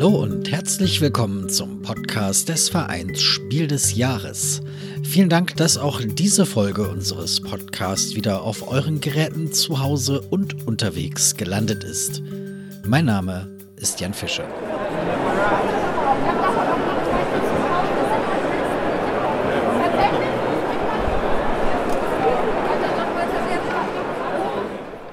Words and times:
Hallo 0.00 0.22
und 0.22 0.48
herzlich 0.52 1.00
willkommen 1.00 1.48
zum 1.48 1.82
Podcast 1.82 2.48
des 2.48 2.68
Vereins 2.68 3.20
Spiel 3.20 3.66
des 3.66 3.96
Jahres. 3.96 4.60
Vielen 5.02 5.28
Dank, 5.28 5.56
dass 5.56 5.76
auch 5.76 6.00
diese 6.00 6.46
Folge 6.46 6.88
unseres 6.88 7.40
Podcasts 7.40 8.14
wieder 8.14 8.42
auf 8.42 8.70
euren 8.70 9.00
Geräten 9.00 9.52
zu 9.52 9.80
Hause 9.80 10.20
und 10.20 10.68
unterwegs 10.68 11.34
gelandet 11.34 11.82
ist. 11.82 12.22
Mein 12.86 13.06
Name 13.06 13.48
ist 13.74 13.98
Jan 13.98 14.14
Fischer. 14.14 14.46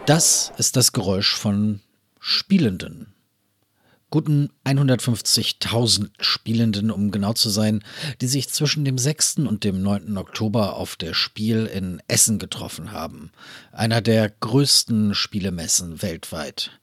Das 0.06 0.54
ist 0.60 0.76
das 0.76 0.92
Geräusch 0.92 1.36
von 1.36 1.80
Spielenden 2.20 3.15
guten 4.16 4.50
150.000 4.64 6.08
Spielenden, 6.22 6.90
um 6.90 7.12
genau 7.12 7.34
zu 7.34 7.50
sein, 7.50 7.84
die 8.22 8.28
sich 8.28 8.48
zwischen 8.48 8.86
dem 8.86 8.98
6. 8.98 9.40
und 9.40 9.66
dem 9.66 9.82
9. 9.82 10.18
Oktober 10.18 10.78
auf 10.78 10.96
der 10.96 11.14
Spiel 11.14 11.66
in 11.66 12.02
Essen 12.08 12.40
getroffen 12.40 12.94
haben, 12.94 13.34
einer 13.74 14.00
der 14.00 14.30
größten 14.30 15.16
Spielemessen 15.16 16.02
weltweit. 16.02 16.80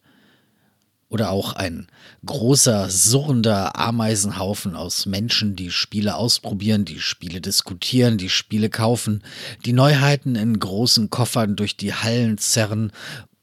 Oder 1.08 1.30
auch 1.30 1.55
ein 1.55 1.86
großer, 2.27 2.91
surrender 2.91 3.78
Ameisenhaufen 3.78 4.77
aus 4.77 5.06
Menschen, 5.06 5.56
die 5.56 5.70
Spiele 5.70 6.16
ausprobieren, 6.16 6.84
die 6.84 7.00
Spiele 7.00 7.41
diskutieren, 7.41 8.19
die 8.19 8.28
Spiele 8.28 8.69
kaufen, 8.69 9.22
die 9.64 9.72
Neuheiten 9.72 10.36
in 10.36 10.60
großen 10.60 11.08
Koffern 11.08 11.56
durch 11.56 11.78
die 11.78 11.94
Hallen 11.94 12.36
zerren 12.36 12.92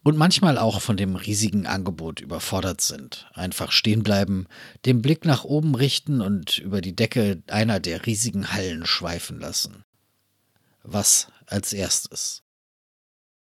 und 0.03 0.17
manchmal 0.17 0.57
auch 0.57 0.81
von 0.81 0.97
dem 0.97 1.15
riesigen 1.15 1.67
Angebot 1.67 2.21
überfordert 2.21 2.81
sind. 2.81 3.29
Einfach 3.33 3.71
stehen 3.71 4.03
bleiben, 4.03 4.47
den 4.85 5.01
Blick 5.01 5.25
nach 5.25 5.43
oben 5.43 5.75
richten 5.75 6.21
und 6.21 6.57
über 6.57 6.81
die 6.81 6.95
Decke 6.95 7.43
einer 7.47 7.79
der 7.79 8.05
riesigen 8.05 8.53
Hallen 8.53 8.85
schweifen 8.85 9.39
lassen. 9.39 9.83
Was 10.83 11.27
als 11.45 11.73
erstes? 11.73 12.43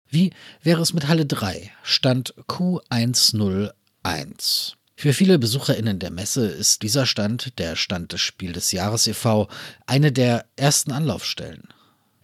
Wie 0.08 0.34
wäre 0.62 0.82
es 0.82 0.94
mit 0.94 1.08
Halle 1.08 1.26
3, 1.26 1.72
Stand 1.82 2.36
Q101? 2.48 4.74
Für 4.96 5.14
viele 5.14 5.40
BesucherInnen 5.40 6.00
der 6.00 6.12
Messe 6.12 6.46
ist 6.46 6.84
dieser 6.84 7.06
Stand, 7.06 7.58
der 7.58 7.76
Stand 7.76 8.14
des 8.14 8.22
Spiel 8.22 8.54
des 8.54 8.72
Jahres 8.72 9.08
e.V., 9.08 9.50
eine 9.88 10.12
der 10.12 10.46
ersten 10.56 10.92
Anlaufstellen. 10.92 11.68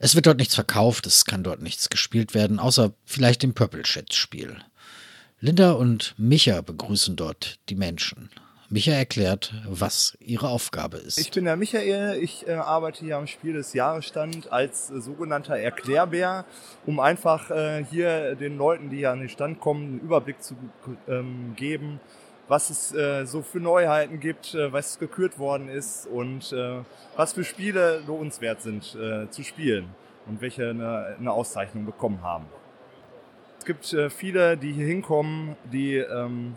Es 0.02 0.16
wird 0.16 0.28
dort 0.28 0.38
nichts 0.38 0.56
verkauft, 0.56 1.06
es 1.08 1.26
kann 1.26 1.44
dort 1.44 1.62
nichts 1.62 1.90
gespielt 1.90 2.34
werden, 2.34 2.58
außer 2.58 2.94
vielleicht 3.04 3.44
dem 3.44 3.54
Purple 3.54 3.84
Chat 3.84 4.14
Spiel. 4.14 4.56
Linda 5.42 5.74
und 5.74 6.16
Micha 6.18 6.62
begrüßen 6.62 7.18
dort 7.18 7.60
die 7.68 7.76
Menschen. 7.76 8.30
Micha 8.70 8.94
erklärt, 8.94 9.54
was 9.68 10.16
ihre 10.20 10.48
Aufgabe 10.48 10.98
ist. 10.98 11.18
Ich 11.18 11.32
bin 11.32 11.46
der 11.46 11.58
Michael, 11.58 12.22
ich 12.22 12.48
äh, 12.48 12.54
arbeite 12.54 13.04
hier 13.04 13.18
am 13.18 13.28
Spiel 13.28 13.54
des 13.54 13.74
Jahresstand 13.74 14.52
als 14.54 14.90
äh, 14.90 15.02
sogenannter 15.02 15.58
Erklärbär, 15.58 16.46
um 16.86 17.00
einfach 17.02 17.50
äh, 17.50 17.84
hier 17.84 18.36
den 18.36 18.58
Leuten, 18.58 18.90
die 18.90 18.98
hier 18.98 19.12
an 19.12 19.20
den 19.20 19.30
Stand 19.30 19.60
kommen, 19.60 19.84
einen 19.86 20.00
Überblick 20.00 20.42
zu 20.42 20.56
ähm, 21.10 21.56
geben, 21.58 22.00
was 22.50 22.70
es 22.72 22.94
äh, 22.94 23.26
so 23.26 23.42
für 23.44 23.60
Neuheiten 23.60 24.20
gibt, 24.20 24.56
äh, 24.56 24.74
was 24.74 25.00
gekürt 25.00 25.40
worden 25.40 25.70
ist 25.70 26.08
und 26.08 26.52
äh, 26.52 26.80
was 27.16 27.34
für 27.34 27.44
Spiele 27.44 28.02
lohnenswert 28.06 28.62
sind 28.62 28.96
äh, 28.96 29.30
zu 29.30 29.44
spielen 29.44 29.88
und 30.26 30.42
welche 30.42 30.72
eine, 30.72 31.16
eine, 31.18 31.32
Auszeichnung 31.32 31.86
bekommen 31.86 32.22
haben. 32.24 32.46
Es 33.60 33.66
gibt 33.66 33.94
äh, 33.94 34.10
viele, 34.10 34.58
die 34.58 34.72
hier 34.72 34.88
hinkommen, 34.88 35.56
die 35.72 35.98
ähm, 35.98 36.56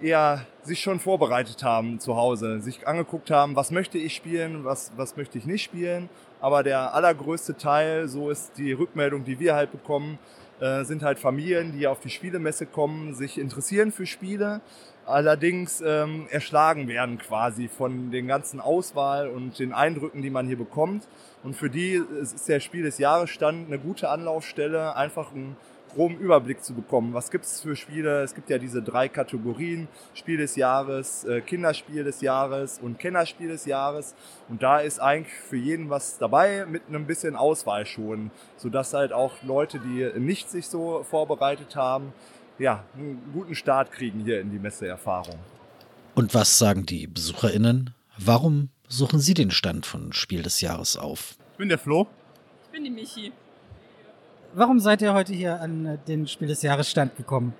eher 0.00 0.46
sich 0.62 0.80
schon 0.80 1.00
vorbereitet 1.00 1.62
haben 1.62 2.00
zu 2.00 2.16
Hause, 2.16 2.60
sich 2.60 2.88
angeguckt 2.88 3.30
haben, 3.30 3.56
was 3.56 3.70
möchte 3.70 3.98
ich 3.98 4.14
spielen, 4.14 4.64
was, 4.64 4.92
was 4.96 5.16
möchte 5.16 5.36
ich 5.36 5.44
nicht 5.44 5.62
spielen. 5.62 6.08
Aber 6.40 6.62
der 6.62 6.94
allergrößte 6.94 7.56
Teil, 7.56 8.08
so 8.08 8.30
ist 8.30 8.56
die 8.56 8.72
Rückmeldung, 8.72 9.24
die 9.24 9.38
wir 9.38 9.54
halt 9.54 9.70
bekommen, 9.70 10.18
äh, 10.60 10.84
sind 10.84 11.02
halt 11.02 11.18
Familien, 11.18 11.72
die 11.72 11.86
auf 11.86 12.00
die 12.00 12.10
Spielemesse 12.10 12.66
kommen, 12.66 13.14
sich 13.14 13.38
interessieren 13.38 13.92
für 13.92 14.06
Spiele, 14.06 14.60
allerdings 15.06 15.82
ähm, 15.84 16.26
erschlagen 16.30 16.88
werden 16.88 17.18
quasi 17.18 17.68
von 17.68 18.10
den 18.10 18.26
ganzen 18.26 18.60
Auswahl 18.60 19.28
und 19.28 19.58
den 19.58 19.72
Eindrücken, 19.72 20.22
die 20.22 20.30
man 20.30 20.46
hier 20.46 20.58
bekommt. 20.58 21.06
Und 21.42 21.54
für 21.54 21.70
die 21.70 22.02
ist 22.20 22.48
der 22.48 22.60
Spiel 22.60 22.82
des 22.84 22.98
Jahres 22.98 23.30
Stand 23.30 23.68
eine 23.68 23.78
gute 23.78 24.08
Anlaufstelle, 24.08 24.96
einfach 24.96 25.32
ein 25.32 25.56
groben 25.94 26.18
Überblick 26.18 26.62
zu 26.62 26.74
bekommen. 26.74 27.14
Was 27.14 27.30
gibt 27.30 27.44
es 27.44 27.60
für 27.60 27.76
Spiele? 27.76 28.22
Es 28.22 28.34
gibt 28.34 28.50
ja 28.50 28.58
diese 28.58 28.82
drei 28.82 29.08
Kategorien, 29.08 29.88
Spiel 30.12 30.38
des 30.38 30.56
Jahres, 30.56 31.24
äh, 31.24 31.40
Kinderspiel 31.40 32.04
des 32.04 32.20
Jahres 32.20 32.80
und 32.80 32.98
Kennerspiel 32.98 33.48
des 33.48 33.64
Jahres. 33.64 34.14
Und 34.48 34.62
da 34.62 34.80
ist 34.80 34.98
eigentlich 34.98 35.32
für 35.32 35.56
jeden 35.56 35.90
was 35.90 36.18
dabei 36.18 36.66
mit 36.66 36.82
einem 36.88 37.06
bisschen 37.06 37.36
Auswahl 37.36 37.86
schon, 37.86 38.30
sodass 38.56 38.92
halt 38.92 39.12
auch 39.12 39.34
Leute, 39.42 39.78
die 39.78 40.18
nicht 40.18 40.50
sich 40.50 40.66
so 40.66 41.04
vorbereitet 41.04 41.76
haben, 41.76 42.12
ja, 42.58 42.84
einen 42.94 43.20
guten 43.32 43.54
Start 43.54 43.92
kriegen 43.92 44.20
hier 44.20 44.40
in 44.40 44.50
die 44.50 44.58
Messeerfahrung. 44.58 45.38
Und 46.14 46.34
was 46.34 46.58
sagen 46.58 46.86
die 46.86 47.06
BesucherInnen? 47.06 47.94
Warum 48.16 48.68
suchen 48.88 49.18
Sie 49.18 49.34
den 49.34 49.50
Stand 49.50 49.86
von 49.86 50.12
Spiel 50.12 50.42
des 50.42 50.60
Jahres 50.60 50.96
auf? 50.96 51.36
Ich 51.52 51.58
bin 51.58 51.68
der 51.68 51.78
Flo. 51.78 52.06
Ich 52.64 52.70
bin 52.70 52.84
die 52.84 52.90
Michi. 52.90 53.32
Warum 54.54 54.78
seid 54.78 55.02
ihr 55.02 55.12
heute 55.14 55.32
hier 55.32 55.60
an 55.60 55.98
den 56.06 56.28
Spiel 56.28 56.46
des 56.46 56.62
Jahres 56.62 56.88
Stand 56.88 57.16
gekommen? 57.16 57.54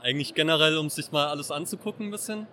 Eigentlich 0.00 0.34
generell, 0.34 0.78
um 0.78 0.88
sich 0.90 1.10
mal 1.10 1.26
alles 1.26 1.50
anzugucken 1.50 2.06
ein 2.06 2.10
bisschen. 2.12 2.46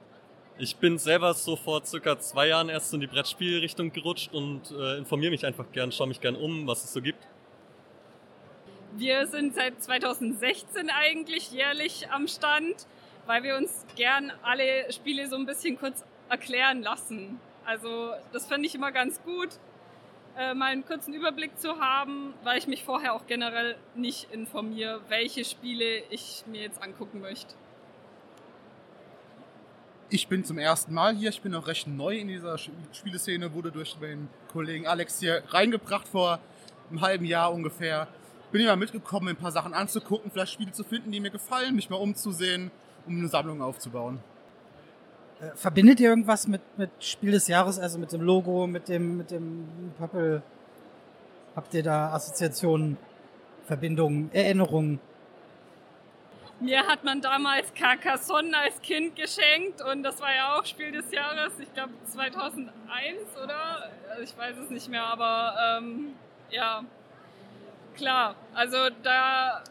Ich 0.57 0.75
bin 0.77 0.97
selber 0.97 1.33
so 1.35 1.55
vor 1.55 1.85
circa 1.85 2.19
zwei 2.19 2.47
Jahren 2.47 2.69
erst 2.69 2.93
in 2.93 2.99
die 2.99 3.07
Brettspielrichtung 3.07 3.93
gerutscht 3.93 4.33
und 4.33 4.71
äh, 4.71 4.97
informiere 4.97 5.31
mich 5.31 5.45
einfach 5.45 5.71
gern, 5.71 5.91
schaue 5.91 6.07
mich 6.07 6.21
gern 6.21 6.35
um, 6.35 6.67
was 6.67 6.83
es 6.83 6.91
so 6.91 7.01
gibt. 7.01 7.27
Wir 8.97 9.27
sind 9.27 9.55
seit 9.55 9.81
2016 9.81 10.89
eigentlich 10.89 11.51
jährlich 11.51 12.09
am 12.11 12.27
Stand, 12.27 12.87
weil 13.27 13.43
wir 13.43 13.55
uns 13.55 13.85
gern 13.95 14.31
alle 14.41 14.91
Spiele 14.91 15.27
so 15.27 15.35
ein 15.35 15.45
bisschen 15.45 15.77
kurz 15.77 16.03
erklären 16.27 16.81
lassen. 16.81 17.39
Also 17.65 18.13
das 18.33 18.47
finde 18.47 18.67
ich 18.67 18.73
immer 18.73 18.91
ganz 18.91 19.21
gut, 19.21 19.49
äh, 20.37 20.55
mal 20.55 20.71
einen 20.71 20.85
kurzen 20.85 21.13
Überblick 21.13 21.59
zu 21.59 21.79
haben, 21.79 22.33
weil 22.43 22.57
ich 22.57 22.65
mich 22.65 22.83
vorher 22.83 23.13
auch 23.13 23.27
generell 23.27 23.75
nicht 23.95 24.31
informiere, 24.31 25.01
welche 25.09 25.45
Spiele 25.45 26.03
ich 26.09 26.43
mir 26.47 26.61
jetzt 26.61 26.81
angucken 26.81 27.21
möchte. 27.21 27.53
Ich 30.09 30.27
bin 30.27 30.43
zum 30.43 30.57
ersten 30.57 30.91
Mal 30.95 31.15
hier. 31.15 31.29
Ich 31.29 31.41
bin 31.41 31.53
auch 31.53 31.67
recht 31.67 31.85
neu 31.85 32.17
in 32.17 32.27
dieser 32.27 32.57
Spieleszene, 32.57 33.53
wurde 33.53 33.71
durch 33.71 33.95
meinen 34.01 34.27
Kollegen 34.51 34.87
Alex 34.87 35.19
hier 35.19 35.43
reingebracht 35.49 36.07
vor 36.07 36.39
einem 36.89 37.01
halben 37.01 37.25
Jahr 37.25 37.53
ungefähr. 37.53 38.07
Bin 38.51 38.65
mal 38.65 38.75
mitgekommen, 38.75 39.29
ein 39.29 39.35
paar 39.35 39.51
Sachen 39.51 39.73
anzugucken, 39.73 40.31
vielleicht 40.31 40.53
Spiele 40.53 40.71
zu 40.71 40.83
finden, 40.83 41.11
die 41.11 41.19
mir 41.19 41.29
gefallen, 41.29 41.75
mich 41.75 41.89
mal 41.89 41.97
umzusehen, 41.97 42.71
um 43.05 43.17
eine 43.17 43.27
Sammlung 43.27 43.61
aufzubauen. 43.61 44.19
Äh, 45.39 45.55
verbindet 45.55 45.99
ihr 45.99 46.09
irgendwas 46.09 46.47
mit, 46.47 46.61
mit 46.77 46.89
Spiel 46.99 47.31
des 47.31 47.47
Jahres, 47.47 47.77
also 47.77 47.99
mit 47.99 48.11
dem 48.11 48.21
Logo, 48.21 48.65
mit 48.65 48.87
dem, 48.87 49.17
mit 49.17 49.29
dem 49.31 49.93
Pöppel? 49.99 50.41
Habt 51.55 51.73
ihr 51.75 51.83
da 51.83 52.11
Assoziationen, 52.11 52.97
Verbindungen, 53.67 54.31
Erinnerungen? 54.33 54.99
Mir 56.59 56.85
hat 56.87 57.05
man 57.05 57.21
damals 57.21 57.73
Carcassonne 57.73 58.57
als 58.57 58.81
Kind 58.81 59.15
geschenkt 59.15 59.81
und 59.81 60.03
das 60.03 60.19
war 60.19 60.35
ja 60.35 60.57
auch 60.57 60.65
Spiel 60.65 60.91
des 60.91 61.09
Jahres, 61.11 61.53
ich 61.59 61.73
glaube 61.73 61.93
2001 62.03 62.73
oder? 63.41 63.89
Also 64.09 64.23
ich 64.23 64.37
weiß 64.37 64.57
es 64.57 64.69
nicht 64.69 64.89
mehr, 64.89 65.05
aber 65.05 65.55
ähm, 65.77 66.15
ja, 66.49 66.83
klar. 67.99 68.35
Also 68.53 68.77
da 69.03 69.63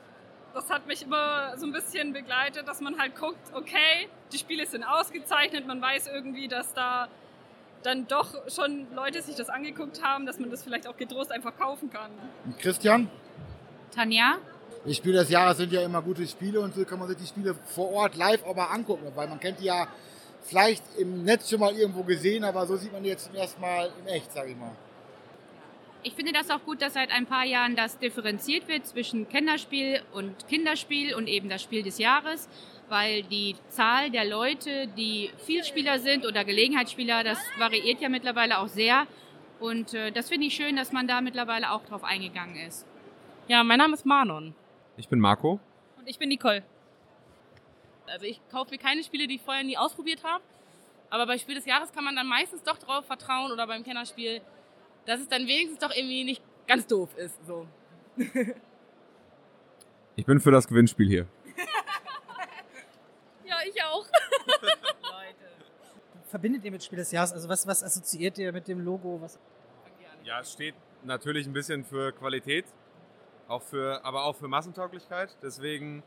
das 0.54 0.70
hat 0.70 0.86
mich 0.86 1.02
immer 1.02 1.56
so 1.56 1.66
ein 1.66 1.72
bisschen 1.72 2.12
begleitet, 2.12 2.66
dass 2.66 2.80
man 2.80 2.98
halt 2.98 3.14
guckt, 3.16 3.38
okay, 3.54 4.08
die 4.32 4.38
Spiele 4.38 4.66
sind 4.66 4.82
ausgezeichnet, 4.82 5.66
man 5.66 5.80
weiß 5.80 6.08
irgendwie, 6.08 6.48
dass 6.48 6.74
da 6.74 7.08
dann 7.82 8.08
doch 8.08 8.34
schon 8.48 8.86
Leute 8.94 9.22
sich 9.22 9.36
das 9.36 9.48
angeguckt 9.48 10.02
haben, 10.02 10.26
dass 10.26 10.40
man 10.40 10.50
das 10.50 10.64
vielleicht 10.64 10.88
auch 10.88 10.96
getrost 10.96 11.30
einfach 11.30 11.56
kaufen 11.56 11.90
kann. 11.90 12.10
Christian? 12.58 13.08
Tanja? 13.94 14.38
Die 14.84 14.94
Spiele 14.94 15.20
des 15.20 15.30
Jahres 15.30 15.58
sind 15.58 15.72
ja 15.72 15.82
immer 15.82 16.02
gute 16.02 16.26
Spiele 16.26 16.60
und 16.60 16.74
so 16.74 16.84
kann 16.84 16.98
man 16.98 17.08
sich 17.08 17.18
die 17.18 17.26
Spiele 17.26 17.54
vor 17.54 17.92
Ort 17.92 18.16
live 18.16 18.44
auch 18.44 18.56
mal 18.56 18.66
angucken, 18.66 19.06
weil 19.14 19.28
man 19.28 19.38
kennt 19.38 19.60
die 19.60 19.66
ja 19.66 19.86
vielleicht 20.42 20.82
im 20.98 21.24
Netz 21.24 21.50
schon 21.50 21.60
mal 21.60 21.72
irgendwo 21.74 22.02
gesehen, 22.02 22.42
aber 22.42 22.66
so 22.66 22.76
sieht 22.76 22.92
man 22.92 23.02
die 23.02 23.10
jetzt 23.10 23.26
zum 23.26 23.34
ersten 23.34 23.60
Mal 23.60 23.90
in 24.00 24.06
echt, 24.08 24.32
sag 24.32 24.48
ich 24.48 24.56
mal. 24.56 24.72
Ich 26.04 26.14
finde 26.14 26.32
das 26.32 26.50
auch 26.50 26.64
gut, 26.64 26.80
dass 26.80 26.94
seit 26.94 27.10
ein 27.10 27.26
paar 27.26 27.44
Jahren 27.44 27.74
das 27.74 27.98
differenziert 27.98 28.68
wird 28.68 28.86
zwischen 28.86 29.28
Kennerspiel 29.28 30.00
und 30.12 30.46
Kinderspiel 30.48 31.14
und 31.14 31.26
eben 31.26 31.48
das 31.48 31.62
Spiel 31.62 31.82
des 31.82 31.98
Jahres, 31.98 32.48
weil 32.88 33.24
die 33.24 33.56
Zahl 33.68 34.10
der 34.10 34.24
Leute, 34.24 34.86
die 34.96 35.30
Vielspieler 35.44 35.98
sind 35.98 36.24
oder 36.24 36.44
Gelegenheitsspieler, 36.44 37.24
das 37.24 37.38
variiert 37.58 38.00
ja 38.00 38.08
mittlerweile 38.08 38.58
auch 38.58 38.68
sehr. 38.68 39.06
Und 39.58 39.92
äh, 39.92 40.12
das 40.12 40.28
finde 40.28 40.46
ich 40.46 40.54
schön, 40.54 40.76
dass 40.76 40.92
man 40.92 41.08
da 41.08 41.20
mittlerweile 41.20 41.72
auch 41.72 41.84
drauf 41.84 42.04
eingegangen 42.04 42.56
ist. 42.56 42.86
Ja, 43.48 43.64
mein 43.64 43.78
Name 43.78 43.94
ist 43.94 44.06
Manon. 44.06 44.54
Ich 44.96 45.08
bin 45.08 45.18
Marco. 45.18 45.58
Und 45.98 46.08
ich 46.08 46.18
bin 46.18 46.28
Nicole. 46.28 46.62
Also 48.06 48.24
ich 48.24 48.40
kaufe 48.50 48.70
mir 48.70 48.78
keine 48.78 49.02
Spiele, 49.02 49.26
die 49.26 49.34
ich 49.34 49.42
vorher 49.42 49.64
nie 49.64 49.76
ausprobiert 49.76 50.22
habe. 50.22 50.42
Aber 51.10 51.26
bei 51.26 51.38
Spiel 51.38 51.56
des 51.56 51.66
Jahres 51.66 51.92
kann 51.92 52.04
man 52.04 52.14
dann 52.14 52.26
meistens 52.26 52.62
doch 52.62 52.78
darauf 52.78 53.04
vertrauen 53.06 53.50
oder 53.50 53.66
beim 53.66 53.82
Kennerspiel, 53.82 54.40
dass 55.08 55.20
es 55.20 55.28
dann 55.28 55.46
wenigstens 55.46 55.78
doch 55.78 55.94
irgendwie 55.94 56.22
nicht 56.22 56.42
ganz 56.66 56.86
doof 56.86 57.16
ist. 57.16 57.34
So. 57.46 57.66
Ich 60.16 60.26
bin 60.26 60.38
für 60.38 60.50
das 60.50 60.68
Gewinnspiel 60.68 61.08
hier. 61.08 61.26
Ja, 63.44 63.56
ich 63.66 63.82
auch. 63.82 64.04
Verbindet 66.26 66.62
ihr 66.62 66.70
mit 66.70 66.84
Spiel 66.84 66.98
des 66.98 67.10
Jahres? 67.10 67.32
Also 67.32 67.48
was, 67.48 67.66
was 67.66 67.82
assoziiert 67.82 68.36
ihr 68.36 68.52
mit 68.52 68.68
dem 68.68 68.80
Logo? 68.80 69.22
Was? 69.22 69.38
Ja, 70.22 70.40
es 70.40 70.52
steht 70.52 70.74
natürlich 71.02 71.46
ein 71.46 71.54
bisschen 71.54 71.82
für 71.82 72.12
Qualität, 72.12 72.66
auch 73.48 73.62
für, 73.62 74.04
aber 74.04 74.24
auch 74.24 74.36
für 74.36 74.46
Massentauglichkeit. 74.46 75.34
Deswegen 75.42 76.02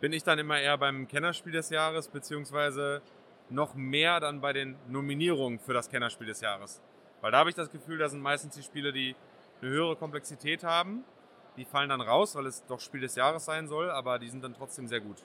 bin 0.00 0.12
ich 0.12 0.22
dann 0.24 0.38
immer 0.38 0.60
eher 0.60 0.76
beim 0.76 1.08
Kennerspiel 1.08 1.52
des 1.52 1.70
Jahres, 1.70 2.08
beziehungsweise 2.08 3.00
noch 3.48 3.74
mehr 3.74 4.20
dann 4.20 4.42
bei 4.42 4.52
den 4.52 4.76
Nominierungen 4.88 5.58
für 5.58 5.72
das 5.72 5.88
Kennerspiel 5.88 6.26
des 6.26 6.42
Jahres. 6.42 6.82
Weil 7.22 7.30
da 7.32 7.38
habe 7.38 7.48
ich 7.48 7.56
das 7.56 7.70
Gefühl, 7.70 7.98
da 7.98 8.08
sind 8.08 8.20
meistens 8.20 8.54
die 8.54 8.62
Spiele, 8.62 8.92
die 8.92 9.16
eine 9.62 9.70
höhere 9.70 9.96
Komplexität 9.96 10.64
haben. 10.64 11.04
Die 11.56 11.64
fallen 11.64 11.88
dann 11.88 12.00
raus, 12.00 12.34
weil 12.34 12.46
es 12.46 12.64
doch 12.66 12.80
Spiel 12.80 13.00
des 13.00 13.14
Jahres 13.14 13.44
sein 13.44 13.68
soll, 13.68 13.90
aber 13.90 14.18
die 14.18 14.28
sind 14.28 14.42
dann 14.42 14.54
trotzdem 14.54 14.88
sehr 14.88 15.00
gut. 15.00 15.18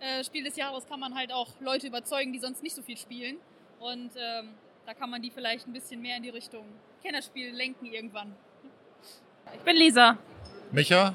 Äh, 0.00 0.24
Spiel 0.24 0.44
des 0.44 0.56
Jahres 0.56 0.88
kann 0.88 0.98
man 0.98 1.14
halt 1.14 1.32
auch 1.32 1.48
Leute 1.60 1.88
überzeugen, 1.88 2.32
die 2.32 2.38
sonst 2.38 2.62
nicht 2.62 2.74
so 2.74 2.82
viel 2.82 2.96
spielen. 2.96 3.36
Und 3.80 4.12
ähm, 4.16 4.54
da 4.86 4.94
kann 4.94 5.10
man 5.10 5.20
die 5.20 5.30
vielleicht 5.30 5.66
ein 5.66 5.72
bisschen 5.72 6.00
mehr 6.00 6.16
in 6.16 6.22
die 6.22 6.30
Richtung 6.30 6.64
Kennerspiel 7.02 7.50
lenken 7.50 7.86
irgendwann. 7.86 8.34
Ich 9.54 9.60
bin 9.60 9.76
Lisa. 9.76 10.16
Micha? 10.72 11.14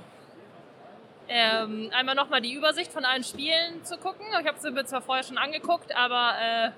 Ähm, 1.27 1.89
einmal 1.93 2.15
nochmal 2.15 2.41
die 2.41 2.53
Übersicht 2.53 2.91
von 2.91 3.05
allen 3.05 3.23
Spielen 3.23 3.83
zu 3.83 3.97
gucken. 3.97 4.25
Ich 4.39 4.47
habe 4.47 4.59
sie 4.59 4.69
mir 4.69 4.85
zwar 4.85 5.01
vorher 5.01 5.23
schon 5.23 5.37
angeguckt, 5.37 5.95
aber 5.95 6.33
äh, 6.39 6.71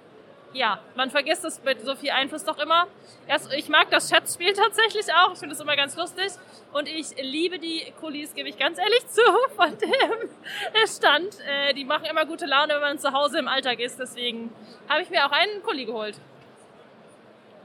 ja, 0.56 0.80
man 0.96 1.12
vergisst 1.12 1.44
es 1.44 1.62
mit 1.64 1.82
so 1.82 1.96
viel 1.96 2.12
Einfluss 2.12 2.46
doch 2.46 2.58
immer. 2.58 2.88
Erst, 3.28 3.54
ich 3.54 3.68
mag 3.68 3.90
das 3.92 4.10
Schätzspiel 4.10 4.54
tatsächlich 4.54 5.06
auch. 5.14 5.34
Ich 5.34 5.40
finde 5.40 5.54
es 5.54 5.60
immer 5.60 5.76
ganz 5.76 5.96
lustig. 5.98 6.32
Und 6.72 6.88
ich 6.88 7.08
liebe 7.22 7.60
die 7.60 7.94
Kulis, 8.00 8.34
gebe 8.34 8.50
ich 8.50 8.58
ganz 8.58 8.80
ehrlich 8.80 9.06
zu, 9.08 9.22
von 9.56 9.78
dem 9.78 10.88
Stand. 10.88 11.38
Äh, 11.46 11.74
die 11.74 11.84
machen 11.84 12.06
immer 12.06 12.26
gute 12.26 12.46
Laune, 12.46 12.74
wenn 12.76 12.82
man 12.82 13.00
zu 13.00 13.12
Hause 13.12 13.40
im 13.40 13.48
Alltag 13.48 13.80
ist. 13.80 14.00
Deswegen 14.00 14.52
habe 14.88 15.02
ich 15.02 15.10
mir 15.10 15.26
auch 15.26 15.32
einen 15.32 15.62
Kuli 15.62 15.86
geholt. 15.86 16.16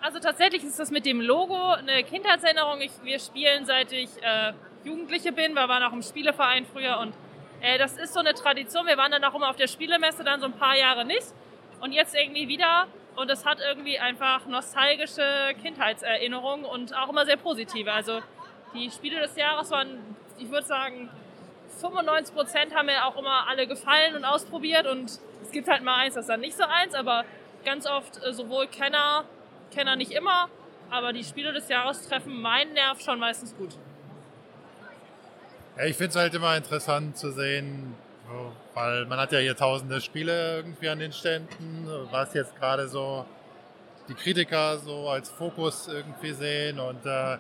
Also 0.01 0.19
tatsächlich 0.19 0.65
ist 0.65 0.79
das 0.81 0.91
mit 0.91 1.07
dem 1.07 1.21
Logo 1.21 1.55
eine 1.55 2.03
Kindheitserinnerung. 2.03 2.81
Ich, 2.81 2.93
wir 3.05 3.21
spielen 3.21 3.67
seit 3.67 3.93
ich 3.93 4.11
äh, 4.23 4.53
Jugendliche 4.83 5.31
bin. 5.31 5.53
Wir 5.53 5.69
waren 5.69 5.83
auch 5.85 5.93
im 5.93 6.03
Spieleverein 6.03 6.67
früher 6.67 6.99
und 6.99 7.15
äh, 7.61 7.79
das 7.79 7.99
ist 7.99 8.15
so 8.15 8.21
eine 8.21 8.35
Tradition. 8.35 8.87
Wir 8.87 8.97
waren 8.97 9.13
dann 9.13 9.23
auch 9.25 9.35
immer 9.35 9.51
auf 9.51 9.57
der 9.57 9.69
Spielemesse, 9.69 10.25
dann 10.25 10.41
so 10.41 10.47
ein 10.47 10.55
paar 10.55 10.77
Jahre 10.77 11.05
nicht 11.05 11.27
und 11.81 11.93
jetzt 11.93 12.15
irgendwie 12.15 12.49
wieder. 12.49 12.87
Und 13.17 13.31
es 13.31 13.45
hat 13.45 13.59
irgendwie 13.61 13.99
einfach 13.99 14.47
nostalgische 14.47 15.55
Kindheitserinnerungen 15.63 16.65
und 16.65 16.97
auch 16.97 17.09
immer 17.09 17.27
sehr 17.27 17.37
positive. 17.37 17.93
Also 17.93 18.21
die 18.75 18.91
Spiele 18.91 19.21
des 19.21 19.37
Jahres 19.37 19.71
waren, 19.71 19.99
ich 20.39 20.51
würde 20.51 20.67
sagen, 20.67 21.11
95 21.81 22.35
Prozent 22.35 22.75
haben 22.75 22.87
mir 22.87 23.05
auch 23.05 23.17
immer 23.17 23.49
alle 23.49 23.67
gefallen 23.67 24.15
und 24.15 24.25
ausprobiert. 24.25 24.87
Und 24.87 25.11
es 25.43 25.51
gibt 25.51 25.69
halt 25.69 25.83
mal 25.83 25.97
eins, 25.97 26.15
das 26.15 26.25
ist 26.25 26.29
dann 26.29 26.41
nicht 26.41 26.57
so 26.57 26.65
eins, 26.65 26.95
aber 26.95 27.25
ganz 27.65 27.87
oft 27.87 28.23
äh, 28.25 28.33
sowohl 28.33 28.67
Kenner, 28.69 29.25
Kenner 29.73 29.97
nicht 29.97 30.13
immer, 30.13 30.49
aber 30.91 31.13
die 31.13 31.25
Spiele 31.25 31.53
des 31.53 31.69
Jahres 31.69 32.09
treffen 32.09 32.41
meinen 32.41 32.73
Nerv 32.73 33.01
schon 33.01 33.19
meistens 33.19 33.57
gut. 33.57 33.77
Ja, 35.77 35.85
ich 35.85 35.97
finde 35.97 36.11
es 36.11 36.17
halt 36.17 36.35
immer 36.35 36.57
interessant 36.57 37.17
zu 37.17 37.31
sehen, 37.33 37.95
weil 38.75 39.07
man 39.07 39.19
hat 39.19 39.33
ja 39.33 39.39
hier 39.39 39.57
tausende 39.57 40.01
Spiele 40.01 40.57
irgendwie 40.57 40.89
an 40.89 40.99
den 40.99 41.13
Ständen, 41.13 41.89
was 42.11 42.35
jetzt 42.35 42.57
gerade 42.57 42.89
so 42.89 43.27
die 44.09 44.15
Kritiker 44.15 44.79
so 44.79 45.09
als 45.09 45.31
Fokus 45.31 45.89
irgendwie 45.89 46.33
sehen 46.33 46.79
und 46.79 47.05
äh, 47.07 47.39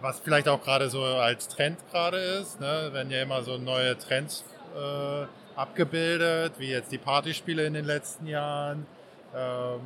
was 0.00 0.20
vielleicht 0.20 0.48
auch 0.48 0.62
gerade 0.62 0.90
so 0.90 1.02
als 1.02 1.48
Trend 1.48 1.78
gerade 1.90 2.18
ist. 2.18 2.60
Ne? 2.60 2.90
Werden 2.92 3.10
ja 3.10 3.22
immer 3.22 3.42
so 3.42 3.56
neue 3.56 3.96
Trends 3.96 4.44
äh, 4.76 5.26
abgebildet, 5.56 6.54
wie 6.58 6.70
jetzt 6.70 6.92
die 6.92 6.98
Partyspiele 6.98 7.64
in 7.64 7.74
den 7.74 7.84
letzten 7.84 8.26
Jahren. 8.26 8.86
Ähm, 9.34 9.80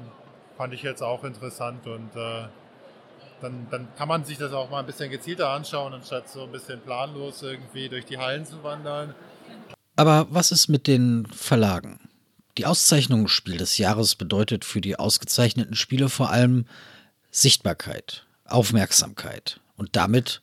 fand 0.57 0.75
ich 0.75 0.83
jetzt 0.83 1.03
auch 1.03 1.25
interessant 1.25 1.87
und 1.87 2.15
äh, 2.17 2.49
dann, 3.41 3.67
dann 3.71 3.89
kann 3.97 4.09
man 4.09 4.25
sich 4.25 4.37
das 4.37 4.53
auch 4.53 4.69
mal 4.69 4.81
ein 4.81 4.87
bisschen 4.87 5.11
gezielter 5.11 5.49
anschauen, 5.49 5.95
anstatt 5.95 6.29
so 6.29 6.43
ein 6.43 6.53
bisschen 6.53 6.81
planlos 6.81 7.43
irgendwie 7.43 7.89
durch 7.89 8.05
die 8.05 8.19
Hallen 8.19 8.45
zu 8.45 8.63
wandern. 8.63 9.15
Aber 10.01 10.29
was 10.31 10.51
ist 10.51 10.69
mit 10.69 10.87
den 10.87 11.27
Verlagen? 11.27 12.01
Die 12.57 12.65
Auszeichnung 12.65 13.29
Spiel 13.29 13.59
des 13.59 13.77
Jahres 13.77 14.15
bedeutet 14.15 14.65
für 14.65 14.81
die 14.81 14.99
ausgezeichneten 14.99 15.77
Spiele 15.77 16.09
vor 16.09 16.31
allem 16.31 16.65
Sichtbarkeit, 17.31 18.25
Aufmerksamkeit 18.47 19.61
und 19.77 19.97
damit 19.97 20.41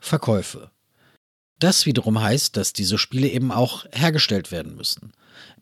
Verkäufe. 0.00 0.70
Das 1.58 1.84
wiederum 1.84 2.22
heißt, 2.22 2.56
dass 2.56 2.74
diese 2.74 2.96
Spiele 2.96 3.26
eben 3.26 3.50
auch 3.50 3.86
hergestellt 3.90 4.52
werden 4.52 4.76
müssen. 4.76 5.12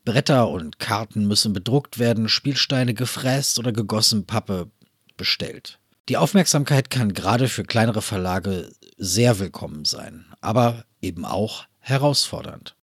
Bretter 0.04 0.50
und 0.50 0.78
Karten 0.78 1.26
müssen 1.26 1.54
bedruckt 1.54 1.98
werden, 1.98 2.28
Spielsteine 2.28 2.92
gefräst 2.92 3.58
oder 3.58 3.72
gegossen 3.72 4.26
Pappe 4.26 4.70
bestellt. 5.16 5.78
Die 6.10 6.18
Aufmerksamkeit 6.18 6.90
kann 6.90 7.14
gerade 7.14 7.48
für 7.48 7.64
kleinere 7.64 8.02
Verlage 8.02 8.70
sehr 8.98 9.38
willkommen 9.38 9.86
sein, 9.86 10.26
aber 10.42 10.84
eben 11.00 11.24
auch 11.24 11.64
herausfordernd. 11.78 12.76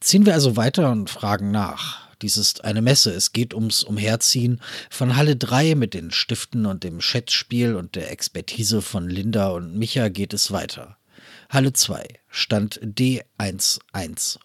Ziehen 0.00 0.26
wir 0.26 0.34
also 0.34 0.56
weiter 0.56 0.90
und 0.90 1.10
fragen 1.10 1.50
nach. 1.50 2.06
Dies 2.22 2.36
ist 2.36 2.64
eine 2.64 2.82
Messe. 2.82 3.12
Es 3.12 3.32
geht 3.32 3.54
ums 3.54 3.82
Umherziehen 3.82 4.60
von 4.90 5.16
Halle 5.16 5.36
3 5.36 5.74
mit 5.74 5.94
den 5.94 6.10
Stiften 6.10 6.66
und 6.66 6.84
dem 6.84 7.00
Schätzspiel 7.00 7.74
und 7.74 7.94
der 7.94 8.10
Expertise 8.10 8.82
von 8.82 9.08
Linda 9.08 9.48
und 9.48 9.76
Micha 9.76 10.08
geht 10.08 10.32
es 10.32 10.50
weiter. 10.50 10.96
Halle 11.48 11.72
2, 11.72 12.06
Stand 12.28 12.80
D110. 12.82 14.38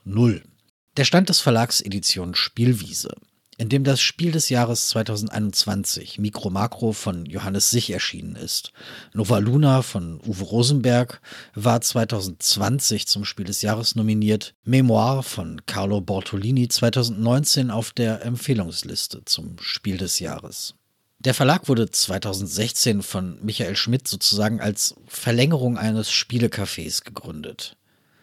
Der 0.98 1.06
Stand 1.06 1.30
des 1.30 1.40
Verlags 1.40 1.82
Edition 1.82 2.36
Spielwiese 2.36 3.16
in 3.62 3.70
dem 3.70 3.84
das 3.84 4.02
Spiel 4.02 4.32
des 4.32 4.50
Jahres 4.50 4.90
2021 4.90 6.18
Micro 6.18 6.50
Macro 6.50 6.94
von 6.94 7.28
Johannes 7.28 7.70
Sich 7.70 7.92
erschienen 7.92 8.36
ist. 8.36 8.74
Nova 9.14 9.38
Luna 9.38 9.84
von 9.84 10.20
Uwe 10.26 10.46
Rosenberg 10.46 11.22
war 11.54 11.80
2020 11.80 13.06
zum 13.06 13.24
Spiel 13.24 13.46
des 13.46 13.62
Jahres 13.62 13.94
nominiert. 13.94 14.56
Memoir 14.64 15.22
von 15.22 15.62
Carlo 15.68 16.02
Bortolini 16.02 16.70
2019 16.70 17.70
auf 17.70 17.92
der 17.92 18.26
Empfehlungsliste 18.26 19.26
zum 19.26 19.58
Spiel 19.60 19.98
des 19.98 20.18
Jahres. 20.18 20.74
Der 21.20 21.36
Verlag 21.36 21.70
wurde 21.70 21.88
2016 21.88 23.04
von 23.04 23.38
Michael 23.44 23.76
Schmidt 23.76 24.08
sozusagen 24.08 24.60
als 24.60 24.96
Verlängerung 25.06 25.78
eines 25.78 26.10
Spielecafés 26.10 27.04
gegründet. 27.04 27.78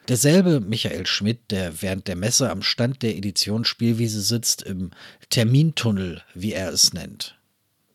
Derselbe 0.09 0.61
Michael 0.61 1.05
Schmidt, 1.05 1.50
der 1.50 1.83
während 1.83 2.09
der 2.09 2.17
Messe 2.17 2.50
am 2.50 2.62
Stand 2.62 3.03
der 3.03 3.15
Edition 3.15 3.67
Spielwiese 3.67 4.23
sitzt, 4.23 4.62
im 4.62 4.91
Termintunnel, 5.29 6.23
wie 6.33 6.55
er 6.55 6.71
es 6.71 6.95
nennt. 6.95 7.38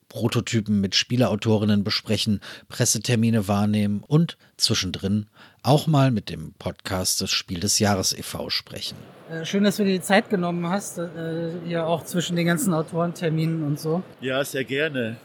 Prototypen 0.09 0.79
mit 0.79 0.93
Spieleautorinnen 0.93 1.83
besprechen, 1.83 2.39
Pressetermine 2.69 3.47
wahrnehmen 3.47 4.03
und 4.05 4.37
zwischendrin 4.57 5.25
auch 5.63 5.87
mal 5.87 6.11
mit 6.11 6.29
dem 6.29 6.53
Podcast 6.59 7.19
des 7.21 7.31
Spiel 7.31 7.59
des 7.59 7.79
Jahres 7.79 8.15
e.V. 8.15 8.51
sprechen. 8.51 8.95
Äh, 9.31 9.43
schön, 9.43 9.63
dass 9.63 9.77
du 9.77 9.83
dir 9.83 9.93
die 9.93 10.01
Zeit 10.01 10.29
genommen 10.29 10.69
hast, 10.69 10.99
äh, 10.99 11.49
hier 11.65 11.87
auch 11.87 12.05
zwischen 12.05 12.35
den 12.35 12.45
ganzen 12.45 12.75
Autorenterminen 12.75 13.63
und 13.63 13.79
so. 13.79 14.03
Ja, 14.21 14.43
sehr 14.43 14.65
gerne. 14.65 15.17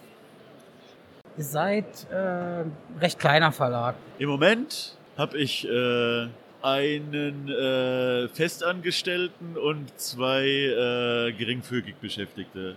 Ihr 1.36 1.44
seid 1.44 2.06
äh, 2.10 2.64
recht 2.98 3.18
kleiner 3.18 3.52
Verlag. 3.52 3.94
Im 4.18 4.30
Moment 4.30 4.96
habe 5.18 5.36
ich 5.36 5.68
äh, 5.68 6.28
einen 6.62 7.48
äh, 7.48 8.28
Festangestellten 8.28 9.56
und 9.56 9.98
zwei 9.98 10.44
äh, 10.44 11.32
geringfügig 11.32 11.96
Beschäftigte. 11.96 12.76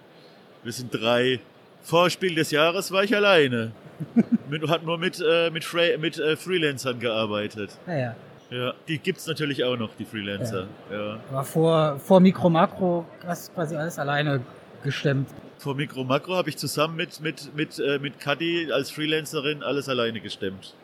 Wir 0.64 0.72
sind 0.72 0.92
drei. 0.92 1.40
Vorspiel 1.84 2.36
des 2.36 2.52
Jahres 2.52 2.92
war 2.92 3.04
ich 3.04 3.16
alleine. 3.16 3.72
mit, 4.50 4.68
hat 4.70 4.84
nur 4.84 4.98
mit, 4.98 5.20
äh, 5.20 5.50
mit, 5.50 5.64
Fra 5.64 5.98
mit 6.00 6.20
äh, 6.20 6.36
Freelancern 6.36 7.00
gearbeitet. 7.00 7.72
Ja, 7.88 7.98
ja. 7.98 8.16
Ja, 8.52 8.74
die 8.86 8.98
gibt's 8.98 9.26
natürlich 9.28 9.64
auch 9.64 9.78
noch, 9.78 9.96
die 9.96 10.04
Freelancer. 10.04 10.68
Ja. 10.92 10.98
ja. 10.98 11.20
Aber 11.32 11.44
vor, 11.46 12.00
vor 12.00 12.20
Mikro 12.20 12.50
Makro 12.50 13.06
hast 13.26 13.48
du 13.48 13.54
quasi 13.54 13.78
alles 13.78 13.98
alleine 13.98 14.42
gestemmt. 14.84 15.30
Vor 15.58 15.74
Mikro 15.74 16.04
Makro 16.04 16.36
habe 16.36 16.50
ich 16.50 16.58
zusammen 16.58 16.98
mit, 16.98 17.22
mit, 17.22 17.56
mit, 17.56 17.80
äh, 17.80 17.98
mit 18.00 18.20
Kadi 18.20 18.70
als 18.74 18.92
Freelancerin 18.92 19.64
alles 19.64 19.88
alleine 19.88 20.20
gestemmt. 20.20 20.76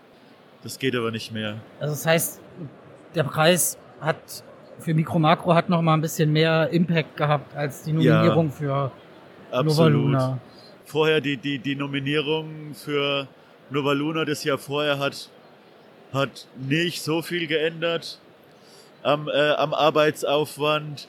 Das 0.63 0.79
geht 0.79 0.95
aber 0.95 1.11
nicht 1.11 1.33
mehr. 1.33 1.55
Also 1.81 1.93
das 1.93 2.05
heißt, 2.05 2.41
der 3.15 3.23
Preis 3.23 3.77
hat 4.01 4.43
für 4.79 4.93
Mikro 4.93 5.19
Makro 5.19 5.53
hat 5.53 5.69
noch 5.69 5.81
mal 5.81 5.95
ein 5.95 6.01
bisschen 6.01 6.31
mehr 6.31 6.69
Impact 6.69 7.17
gehabt 7.17 7.55
als 7.55 7.83
die 7.83 7.93
Nominierung 7.93 8.47
ja, 8.47 8.51
für 8.51 8.91
Nova 9.63 9.87
Luna. 9.87 10.39
Vorher 10.85 11.19
die, 11.19 11.37
die, 11.37 11.59
die 11.59 11.75
Nominierung 11.75 12.73
für 12.73 13.27
Nova 13.69 13.93
Luna 13.93 14.23
das 14.23 14.43
Jahr 14.43 14.57
vorher 14.57 14.99
hat, 14.99 15.29
hat 16.13 16.47
nicht 16.57 17.01
so 17.01 17.21
viel 17.21 17.47
geändert 17.47 18.19
am, 19.03 19.27
äh, 19.27 19.51
am 19.51 19.73
Arbeitsaufwand. 19.73 21.07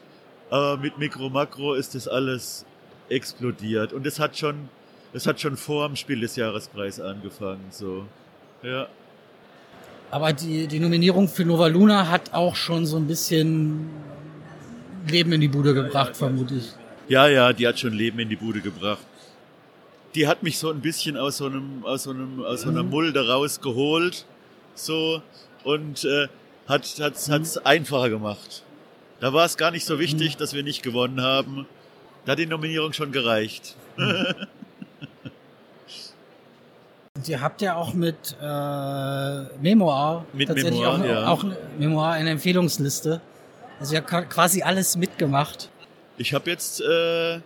Aber 0.51 0.79
mit 0.79 0.99
Mikro 0.99 1.29
Makro 1.29 1.75
ist 1.75 1.95
das 1.95 2.09
alles 2.09 2.65
explodiert. 3.09 3.93
Und 3.93 4.07
es 4.07 4.19
hat 4.19 4.37
schon, 4.37 4.71
es 5.13 5.27
hat 5.27 5.41
schon 5.41 5.57
vor 5.57 5.87
dem 5.87 5.97
Spiel 5.97 6.21
des 6.21 6.37
Jahrespreis 6.37 7.01
angefangen, 7.01 7.67
so. 7.71 8.07
Ja. 8.63 8.89
Aber 10.11 10.33
die, 10.33 10.67
die 10.67 10.81
Nominierung 10.81 11.29
für 11.29 11.45
Nova 11.45 11.67
Luna 11.67 12.09
hat 12.09 12.33
auch 12.33 12.57
schon 12.57 12.87
so 12.87 12.97
ein 12.97 13.07
bisschen 13.07 13.91
Leben 15.07 15.33
in 15.33 15.41
die 15.41 15.49
Bude 15.49 15.75
gebracht, 15.75 16.17
vermute 16.17 16.55
ich. 16.57 16.73
Ja, 17.09 17.27
ja, 17.29 17.53
die 17.53 17.67
hat 17.67 17.79
schon 17.79 17.93
Leben 17.93 18.19
in 18.19 18.29
die 18.29 18.37
Bude 18.37 18.61
gebracht. 18.61 19.01
Die 20.15 20.27
hat 20.27 20.43
mich 20.43 20.59
so 20.59 20.71
ein 20.71 20.81
bisschen 20.81 21.17
aus 21.17 21.37
so 21.39 21.47
einem, 21.47 21.85
aus 21.85 22.05
so 22.05 22.11
einem, 22.11 22.43
aus 22.43 22.63
so 22.63 22.71
einer 22.71 22.83
Mhm. 22.83 22.91
Mulde 22.91 23.29
rausgeholt, 23.29 24.25
so, 24.75 25.23
und 25.65 26.05
äh, 26.05 26.29
hat 26.67 26.87
hat's, 27.01 27.31
hat's 27.31 27.59
einfacher 27.59 28.09
gemacht. 28.11 28.63
Da 29.21 29.33
war 29.33 29.45
es 29.45 29.57
gar 29.57 29.71
nicht 29.71 29.85
so 29.85 29.99
wichtig, 29.99 30.37
dass 30.37 30.55
wir 30.55 30.63
nicht 30.63 30.83
gewonnen 30.83 31.21
haben. 31.23 31.67
Da 32.25 32.33
hat 32.33 32.39
die 32.39 32.47
Nominierung 32.47 32.93
schon 32.93 33.13
gereicht. 33.13 33.77
Und 37.29 37.33
ihr 37.33 37.41
habt 37.43 37.61
ja 37.61 37.77
auch 37.77 37.93
mit 37.93 38.37
äh, 38.41 38.45
Memoir 39.61 40.25
Mit 40.33 40.49
tatsächlich 40.49 40.81
Memoir, 40.81 40.95
auch, 40.99 41.05
ja. 41.05 41.27
auch 41.29 41.45
eine 41.45 41.57
Memoir 41.79 42.13
eine 42.13 42.31
Empfehlungsliste. 42.31 43.21
Also 43.79 43.93
ihr 43.93 43.99
habt 43.99 44.09
qua- 44.09 44.23
quasi 44.23 44.63
alles 44.63 44.97
mitgemacht. 44.97 45.69
Ich 46.17 46.33
habe 46.33 46.49
jetzt 46.51 46.81
äh, 46.81 47.41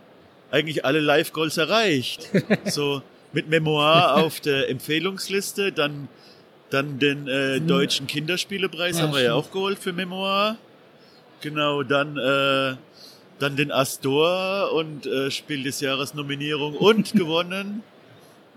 eigentlich 0.53 0.85
alle 0.85 1.01
Live-Goals 1.01 1.57
erreicht. 1.57 2.29
so 2.67 3.03
mit 3.33 3.49
Memoir 3.49 4.19
auf 4.19 4.39
der 4.39 4.71
Empfehlungsliste, 4.71 5.73
dann, 5.73 6.07
dann 6.71 7.01
den 7.01 7.27
äh, 7.27 7.59
Mhm. 7.59 7.67
deutschen 7.67 8.07
Kinderspielepreis 8.07 8.99
Ja, 8.99 9.03
haben 9.03 9.15
wir 9.15 9.21
ja 9.23 9.33
stimmt. 9.33 9.47
auch 9.47 9.51
geholt 9.51 9.79
für 9.81 9.93
Memoir. 9.93 10.59
Genau, 11.41 11.83
dann, 11.83 12.17
äh, 12.17 12.77
dann 13.41 13.57
den 13.57 13.73
Astor 13.73 14.71
und 14.75 15.07
äh, 15.07 15.33
Spiel 15.33 15.65
des 15.65 15.81
Jahres 15.81 16.15
Nominierung 16.15 16.77
und 16.77 17.13
gewonnen. 17.15 17.83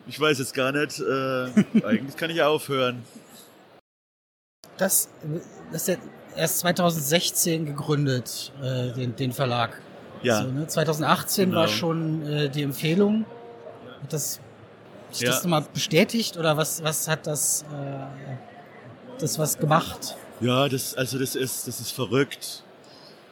Ich 0.08 0.20
weiß 0.20 0.40
jetzt 0.40 0.54
gar 0.54 0.72
nicht, 0.72 1.00
äh, 1.00 1.04
eigentlich 1.86 2.16
kann 2.16 2.30
ich 2.30 2.42
aufhören. 2.42 3.04
Das, 4.78 5.10
das 5.72 5.84
ist 5.84 5.88
ja 5.88 5.96
erst 6.36 6.60
2016 6.60 7.66
gegründet, 7.66 8.52
äh, 8.62 8.92
den, 8.94 9.16
den 9.16 9.32
Verlag. 9.32 9.82
Ja. 10.22 10.42
So, 10.44 10.52
ne? 10.52 10.68
2018 10.68 11.50
Genau. 11.50 11.62
war 11.62 11.68
schon 11.68 12.26
äh, 12.26 12.50
die 12.50 12.64
Empfehlung. 12.64 13.26
Hat 14.04 14.12
das, 14.14 14.40
ist 15.12 15.22
Ja. 15.22 15.32
das 15.32 15.44
nochmal 15.44 15.66
bestätigt 15.74 16.38
oder 16.38 16.58
was, 16.58 16.84
was 16.84 17.08
hat 17.08 17.26
das, 17.26 17.64
äh, 17.64 18.36
das 19.20 19.40
was 19.40 19.58
gemacht? 19.58 20.18
Ja, 20.42 20.68
das, 20.68 20.94
also 20.96 21.18
das 21.18 21.36
ist, 21.36 21.68
das 21.68 21.80
ist 21.80 21.92
verrückt, 21.92 22.64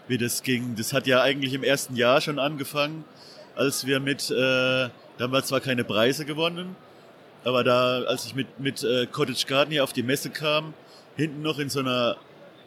wie 0.07 0.17
das 0.17 0.41
ging. 0.43 0.75
Das 0.77 0.93
hat 0.93 1.05
ja 1.07 1.21
eigentlich 1.21 1.53
im 1.53 1.63
ersten 1.63 1.95
Jahr 1.97 2.21
schon 2.21 2.39
angefangen, 2.39 3.03
als 3.55 3.85
wir 3.85 3.99
mit, 3.99 4.31
äh, 4.31 4.89
da 5.17 5.25
haben 5.25 5.33
wir 5.33 5.43
zwar 5.43 5.59
keine 5.59 5.83
Preise 5.83 6.25
gewonnen, 6.25 6.75
aber 7.43 7.63
da, 7.63 8.03
als 8.03 8.25
ich 8.25 8.35
mit, 8.35 8.59
mit 8.59 8.83
äh, 8.83 9.05
Cottage 9.05 9.45
Garden 9.47 9.71
hier 9.71 9.83
auf 9.83 9.93
die 9.93 10.03
Messe 10.03 10.29
kam, 10.29 10.73
hinten 11.15 11.41
noch 11.41 11.59
in 11.59 11.69
so 11.69 11.79
einer 11.79 12.17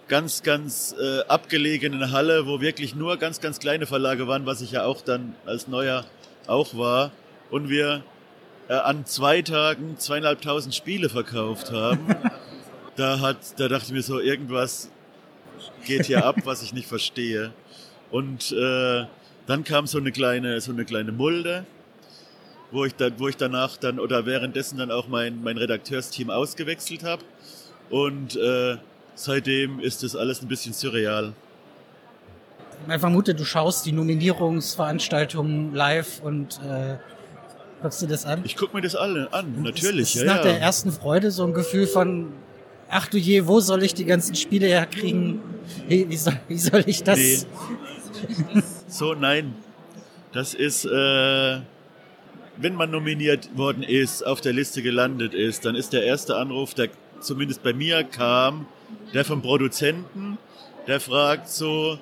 ganz, 0.08 0.42
ganz 0.42 0.94
äh, 1.00 1.20
abgelegenen 1.26 2.12
Halle, 2.12 2.46
wo 2.46 2.60
wirklich 2.60 2.94
nur 2.94 3.16
ganz, 3.16 3.40
ganz 3.40 3.58
kleine 3.58 3.86
Verlage 3.86 4.28
waren, 4.28 4.46
was 4.46 4.60
ich 4.60 4.72
ja 4.72 4.84
auch 4.84 5.00
dann 5.00 5.34
als 5.44 5.66
Neuer 5.66 6.04
auch 6.46 6.76
war. 6.76 7.10
Und 7.50 7.68
wir 7.68 8.04
äh, 8.68 8.74
an 8.74 9.06
zwei 9.06 9.42
Tagen 9.42 9.98
zweieinhalbtausend 9.98 10.74
Spiele 10.74 11.08
verkauft 11.08 11.72
haben. 11.72 12.06
da 12.96 13.20
hat, 13.20 13.38
da 13.58 13.68
dachte 13.68 13.86
ich 13.86 13.92
mir 13.92 14.02
so, 14.02 14.20
irgendwas 14.20 14.90
geht 15.86 16.06
hier 16.06 16.24
ab, 16.24 16.36
was 16.44 16.62
ich 16.62 16.72
nicht 16.72 16.86
verstehe. 16.86 17.52
Und 18.10 18.52
äh, 18.52 19.04
dann 19.46 19.64
kam 19.64 19.86
so 19.86 19.98
eine 19.98 20.12
kleine, 20.12 20.60
so 20.60 20.72
eine 20.72 20.84
kleine 20.84 21.12
Mulde, 21.12 21.64
wo 22.70 22.84
ich 22.84 22.94
dann, 22.94 23.14
wo 23.18 23.28
ich 23.28 23.36
danach 23.36 23.76
dann 23.76 23.98
oder 23.98 24.26
währenddessen 24.26 24.78
dann 24.78 24.90
auch 24.90 25.08
mein, 25.08 25.42
mein 25.42 25.56
Redakteursteam 25.56 26.30
ausgewechselt 26.30 27.04
habe. 27.04 27.22
Und 27.90 28.36
äh, 28.36 28.76
seitdem 29.14 29.80
ist 29.80 30.02
das 30.02 30.16
alles 30.16 30.42
ein 30.42 30.48
bisschen 30.48 30.72
surreal. 30.72 31.32
Man 32.86 33.00
vermutet, 33.00 33.40
du 33.40 33.44
schaust 33.44 33.86
die 33.86 33.92
Nominierungsveranstaltungen 33.92 35.74
live 35.74 36.20
und 36.22 36.60
äh, 36.62 36.96
guckst 37.80 38.02
dir 38.02 38.06
das 38.08 38.26
an. 38.26 38.42
Ich 38.44 38.56
guck 38.56 38.74
mir 38.74 38.82
das 38.82 38.94
alle 38.94 39.32
an, 39.32 39.62
natürlich. 39.62 40.14
Ist 40.14 40.22
ja, 40.22 40.24
nach 40.24 40.36
ja. 40.36 40.42
der 40.52 40.60
ersten 40.60 40.92
Freude 40.92 41.30
so 41.30 41.44
ein 41.44 41.54
Gefühl 41.54 41.86
von, 41.86 42.32
ach 42.90 43.08
du 43.08 43.16
je, 43.16 43.46
wo 43.46 43.60
soll 43.60 43.82
ich 43.82 43.94
die 43.94 44.04
ganzen 44.04 44.34
Spiele 44.34 44.66
herkriegen? 44.66 45.40
Wie, 45.88 46.08
wie, 46.08 46.16
soll, 46.16 46.38
wie 46.48 46.58
soll 46.58 46.84
ich 46.86 47.02
das? 47.02 47.18
Nee. 47.18 48.62
So, 48.88 49.14
nein. 49.14 49.54
Das 50.32 50.54
ist, 50.54 50.84
äh, 50.84 51.60
wenn 52.56 52.74
man 52.74 52.90
nominiert 52.90 53.56
worden 53.56 53.82
ist, 53.82 54.26
auf 54.26 54.40
der 54.40 54.52
Liste 54.52 54.82
gelandet 54.82 55.34
ist, 55.34 55.64
dann 55.64 55.74
ist 55.74 55.92
der 55.92 56.04
erste 56.04 56.36
Anruf, 56.36 56.74
der 56.74 56.88
zumindest 57.20 57.62
bei 57.62 57.72
mir 57.72 58.04
kam, 58.04 58.66
der 59.14 59.24
vom 59.24 59.42
Produzenten, 59.42 60.38
der 60.86 61.00
fragt 61.00 61.48
so, 61.48 61.98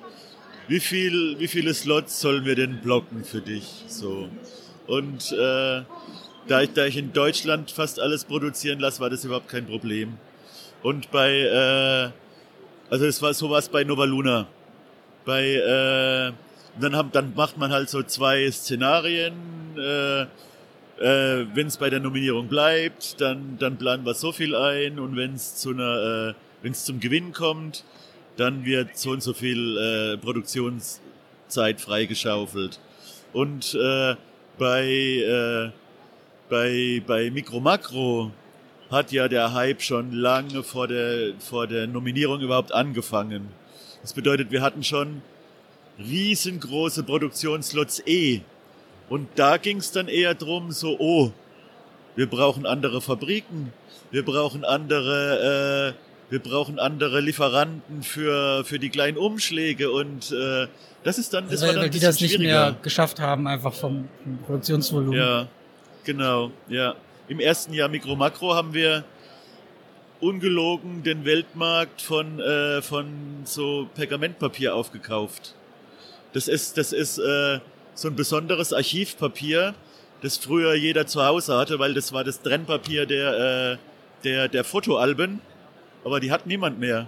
wie 0.67 0.79
viel, 0.79 1.35
wie 1.39 1.47
viele 1.47 1.73
Slots 1.73 2.19
sollen 2.19 2.45
wir 2.45 2.55
denn 2.55 2.79
blocken 2.81 3.23
für 3.23 3.41
dich? 3.41 3.85
So. 3.87 4.29
Und 4.87 5.31
äh, 5.31 5.83
da, 6.47 6.61
ich, 6.61 6.73
da 6.73 6.85
ich 6.85 6.97
in 6.97 7.13
Deutschland 7.13 7.71
fast 7.71 7.99
alles 7.99 8.25
produzieren 8.25 8.79
lasse, 8.79 8.99
war 8.99 9.09
das 9.09 9.25
überhaupt 9.25 9.49
kein 9.49 9.65
Problem. 9.65 10.17
Und 10.83 11.11
bei, 11.11 11.31
äh, 11.31 12.11
also 12.91 13.05
es 13.05 13.21
war 13.21 13.33
sowas 13.33 13.69
bei 13.69 13.83
Nova 13.83 14.05
Luna. 14.05 14.47
Bei, 15.25 15.43
äh, 15.43 16.31
dann, 16.79 16.95
haben, 16.95 17.11
dann 17.11 17.33
macht 17.35 17.57
man 17.57 17.71
halt 17.71 17.89
so 17.89 18.03
zwei 18.03 18.49
Szenarien. 18.51 19.33
Äh, 19.77 20.27
äh, 20.97 21.45
wenn 21.53 21.67
es 21.67 21.77
bei 21.77 21.89
der 21.89 21.99
Nominierung 21.99 22.47
bleibt, 22.47 23.19
dann, 23.19 23.57
dann 23.59 23.77
planen 23.77 24.05
wir 24.05 24.13
so 24.13 24.31
viel 24.31 24.55
ein 24.55 24.99
und 24.99 25.15
wenn 25.17 25.33
es 25.33 25.55
zu 25.55 25.71
einer, 25.71 26.29
äh, 26.29 26.33
wenn 26.61 26.71
es 26.71 26.85
zum 26.85 26.99
Gewinn 26.99 27.33
kommt, 27.33 27.83
dann 28.37 28.65
wird 28.65 28.97
so 28.97 29.11
und 29.11 29.21
so 29.21 29.33
viel 29.33 29.77
äh, 29.77 30.17
Produktionszeit 30.17 31.81
freigeschaufelt. 31.81 32.79
Und 33.33 33.75
äh, 33.75 34.15
bei, 34.57 34.85
äh, 34.85 35.71
bei, 36.49 37.03
bei 37.05 37.29
Mikro 37.29 37.59
Makro 37.59 38.31
hat 38.89 39.11
ja 39.11 39.27
der 39.27 39.53
Hype 39.53 39.81
schon 39.81 40.11
lange 40.13 40.63
vor 40.63 40.87
der, 40.87 41.33
vor 41.39 41.67
der 41.67 41.87
Nominierung 41.87 42.39
überhaupt 42.41 42.73
angefangen. 42.73 43.49
Das 44.01 44.13
bedeutet, 44.13 44.51
wir 44.51 44.61
hatten 44.61 44.83
schon 44.83 45.21
riesengroße 45.97 47.03
Produktionslots 47.03 48.03
eh. 48.05 48.41
Und 49.09 49.27
da 49.35 49.57
ging 49.57 49.77
es 49.77 49.91
dann 49.91 50.07
eher 50.07 50.33
drum, 50.33 50.71
so, 50.71 50.97
oh, 50.99 51.31
wir 52.15 52.27
brauchen 52.29 52.65
andere 52.65 53.01
Fabriken, 53.01 53.71
wir 54.11 54.23
brauchen 54.23 54.63
andere, 54.63 55.93
äh, 55.95 56.31
wir 56.31 56.39
brauchen 56.39 56.79
andere 56.79 57.19
Lieferanten 57.19 58.03
für, 58.03 58.63
für 58.65 58.79
die 58.79 58.89
kleinen 58.89 59.17
Umschläge 59.17 59.91
und 59.91 60.31
äh, 60.31 60.67
das 61.03 61.19
ist 61.19 61.33
dann, 61.33 61.47
das 61.49 61.61
weil, 61.61 61.67
war 61.67 61.73
dann 61.75 61.83
weil 61.83 61.89
die 61.91 61.99
das 61.99 62.19
nicht 62.19 62.39
mehr 62.39 62.75
geschafft 62.81 63.19
haben, 63.19 63.47
einfach 63.47 63.73
vom, 63.73 64.07
vom 64.23 64.37
Produktionsvolumen. 64.39 65.19
Ja, 65.19 65.47
genau, 66.03 66.51
ja. 66.67 66.95
Im 67.27 67.39
ersten 67.39 67.73
Jahr 67.73 67.89
Mikro 67.89 68.15
Makro 68.15 68.55
haben 68.55 68.73
wir 68.73 69.03
ungelogen 70.19 71.03
den 71.03 71.25
Weltmarkt 71.25 72.01
von, 72.01 72.39
äh, 72.39 72.81
von 72.81 73.07
so 73.43 73.87
Pergamentpapier 73.93 74.73
aufgekauft. 74.75 75.53
Das 76.33 76.47
ist, 76.47 76.77
das 76.77 76.91
ist 76.93 77.17
äh, 77.19 77.59
so 77.95 78.07
ein 78.09 78.15
besonderes 78.15 78.71
Archivpapier, 78.73 79.73
das 80.21 80.37
früher 80.37 80.75
jeder 80.75 81.07
zu 81.07 81.25
Hause 81.25 81.57
hatte, 81.57 81.79
weil 81.79 81.93
das 81.93 82.13
war 82.13 82.23
das 82.23 82.41
Trennpapier 82.41 83.05
der, 83.05 83.73
äh, 83.73 83.77
der, 84.23 84.47
der 84.47 84.63
Fotoalben, 84.63 85.41
aber 86.03 86.19
die 86.19 86.31
hat 86.31 86.45
niemand 86.45 86.79
mehr. 86.79 87.07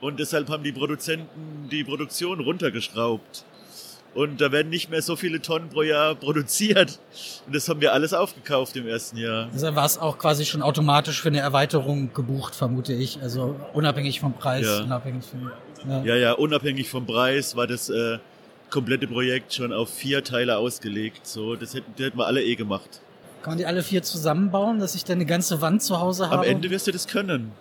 Und 0.00 0.20
deshalb 0.20 0.48
haben 0.50 0.62
die 0.62 0.72
Produzenten 0.72 1.68
die 1.70 1.82
Produktion 1.82 2.38
runtergeschraubt. 2.40 3.44
Und 4.14 4.40
da 4.40 4.50
werden 4.52 4.70
nicht 4.70 4.90
mehr 4.90 5.02
so 5.02 5.16
viele 5.16 5.40
Tonnen 5.42 5.68
pro 5.68 5.82
Jahr 5.82 6.14
produziert. 6.24 6.98
Und 7.46 7.54
das 7.54 7.68
haben 7.68 7.80
wir 7.80 7.92
alles 7.92 8.14
aufgekauft 8.14 8.74
im 8.76 8.86
ersten 8.88 9.16
Jahr. 9.18 9.48
Also 9.52 9.74
war 9.74 9.84
es 9.84 9.98
auch 9.98 10.18
quasi 10.18 10.44
schon 10.46 10.62
automatisch 10.62 11.20
für 11.20 11.28
eine 11.28 11.40
Erweiterung 11.40 12.12
gebucht, 12.14 12.54
vermute 12.54 12.92
ich. 12.94 13.20
Also 13.20 13.56
unabhängig 13.74 14.20
vom 14.20 14.32
Preis, 14.34 14.64
Ja. 14.66 14.82
unabhängig 14.84 15.24
von. 15.24 15.50
Ja. 15.88 16.02
Ja, 16.04 16.14
ja, 16.16 16.32
unabhängig 16.32 16.88
vom 16.88 17.06
Preis 17.06 17.54
war 17.54 17.66
das 17.66 17.88
äh, 17.90 18.18
komplette 18.70 19.06
Projekt 19.06 19.54
schon 19.54 19.72
auf 19.72 19.92
vier 19.92 20.24
Teile 20.24 20.58
ausgelegt. 20.58 21.26
So, 21.26 21.56
das 21.56 21.74
hätten, 21.74 21.92
das 21.96 22.06
hätten 22.06 22.18
wir 22.18 22.26
alle 22.26 22.42
eh 22.42 22.54
gemacht. 22.54 23.00
Kann 23.42 23.52
man 23.52 23.58
die 23.58 23.66
alle 23.66 23.82
vier 23.82 24.02
zusammenbauen, 24.02 24.78
dass 24.78 24.94
ich 24.94 25.04
dann 25.04 25.18
eine 25.18 25.26
ganze 25.26 25.60
Wand 25.60 25.82
zu 25.82 26.00
Hause 26.00 26.30
habe? 26.30 26.38
Am 26.38 26.44
Ende 26.44 26.70
wirst 26.70 26.86
du 26.86 26.92
das 26.92 27.06
können. 27.06 27.52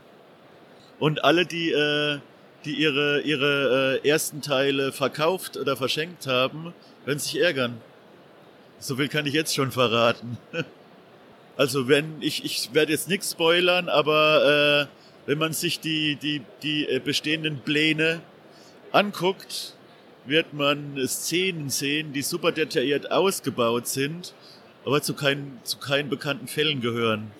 Und 1.00 1.24
alle, 1.24 1.46
die, 1.46 1.72
äh, 1.72 2.20
die 2.66 2.74
ihre, 2.74 3.22
ihre 3.22 4.00
äh, 4.04 4.08
ersten 4.08 4.42
Teile 4.42 4.92
verkauft 4.92 5.58
oder 5.58 5.78
verschenkt 5.78 6.28
haben, 6.28 6.74
werden 7.06 7.20
sich 7.20 7.40
ärgern. 7.40 7.78
So 8.80 8.96
viel 8.96 9.08
kann 9.08 9.26
ich 9.26 9.34
jetzt 9.34 9.56
schon 9.56 9.72
verraten. 9.72 10.38
Also 11.58 11.88
wenn, 11.88 12.22
ich, 12.22 12.46
ich 12.46 12.70
werde 12.74 12.92
jetzt 12.92 13.10
nichts 13.10 13.32
spoilern, 13.32 13.90
aber 13.90 14.88
äh, 14.88 15.28
wenn 15.28 15.40
man 15.40 15.54
sich 15.54 15.80
die, 15.80 16.16
die, 16.16 16.44
die 16.62 16.88
äh, 16.88 17.00
bestehenden 17.00 17.62
Pläne 17.62 18.22
anguckt, 18.92 19.74
wird 20.28 20.54
man 20.54 20.98
Szenen 21.08 21.70
sehen, 21.70 22.14
die 22.14 22.22
super 22.22 22.52
detailliert 22.52 23.12
ausgebaut 23.12 23.88
sind, 23.88 24.34
aber 24.86 25.02
zu 25.02 25.14
keinen, 25.14 25.60
zu 25.64 25.78
keinen 25.78 26.10
bekannten 26.10 26.48
Fällen 26.48 26.82
gehören. 26.82 27.32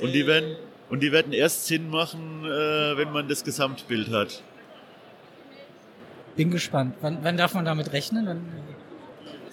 Und 0.00 0.12
die 0.12 0.26
werden, 0.26 0.56
und 0.90 1.00
die 1.02 1.12
werden 1.12 1.32
erst 1.32 1.66
Sinn 1.66 1.88
machen, 1.90 2.44
äh, 2.44 2.96
wenn 2.96 3.12
man 3.12 3.28
das 3.28 3.44
Gesamtbild 3.44 4.10
hat. 4.10 4.42
Bin 6.36 6.50
gespannt. 6.50 6.96
Wann, 7.00 7.18
wann 7.22 7.36
darf 7.36 7.54
man 7.54 7.64
damit 7.64 7.92
rechnen? 7.92 8.26
Wann, 8.26 8.44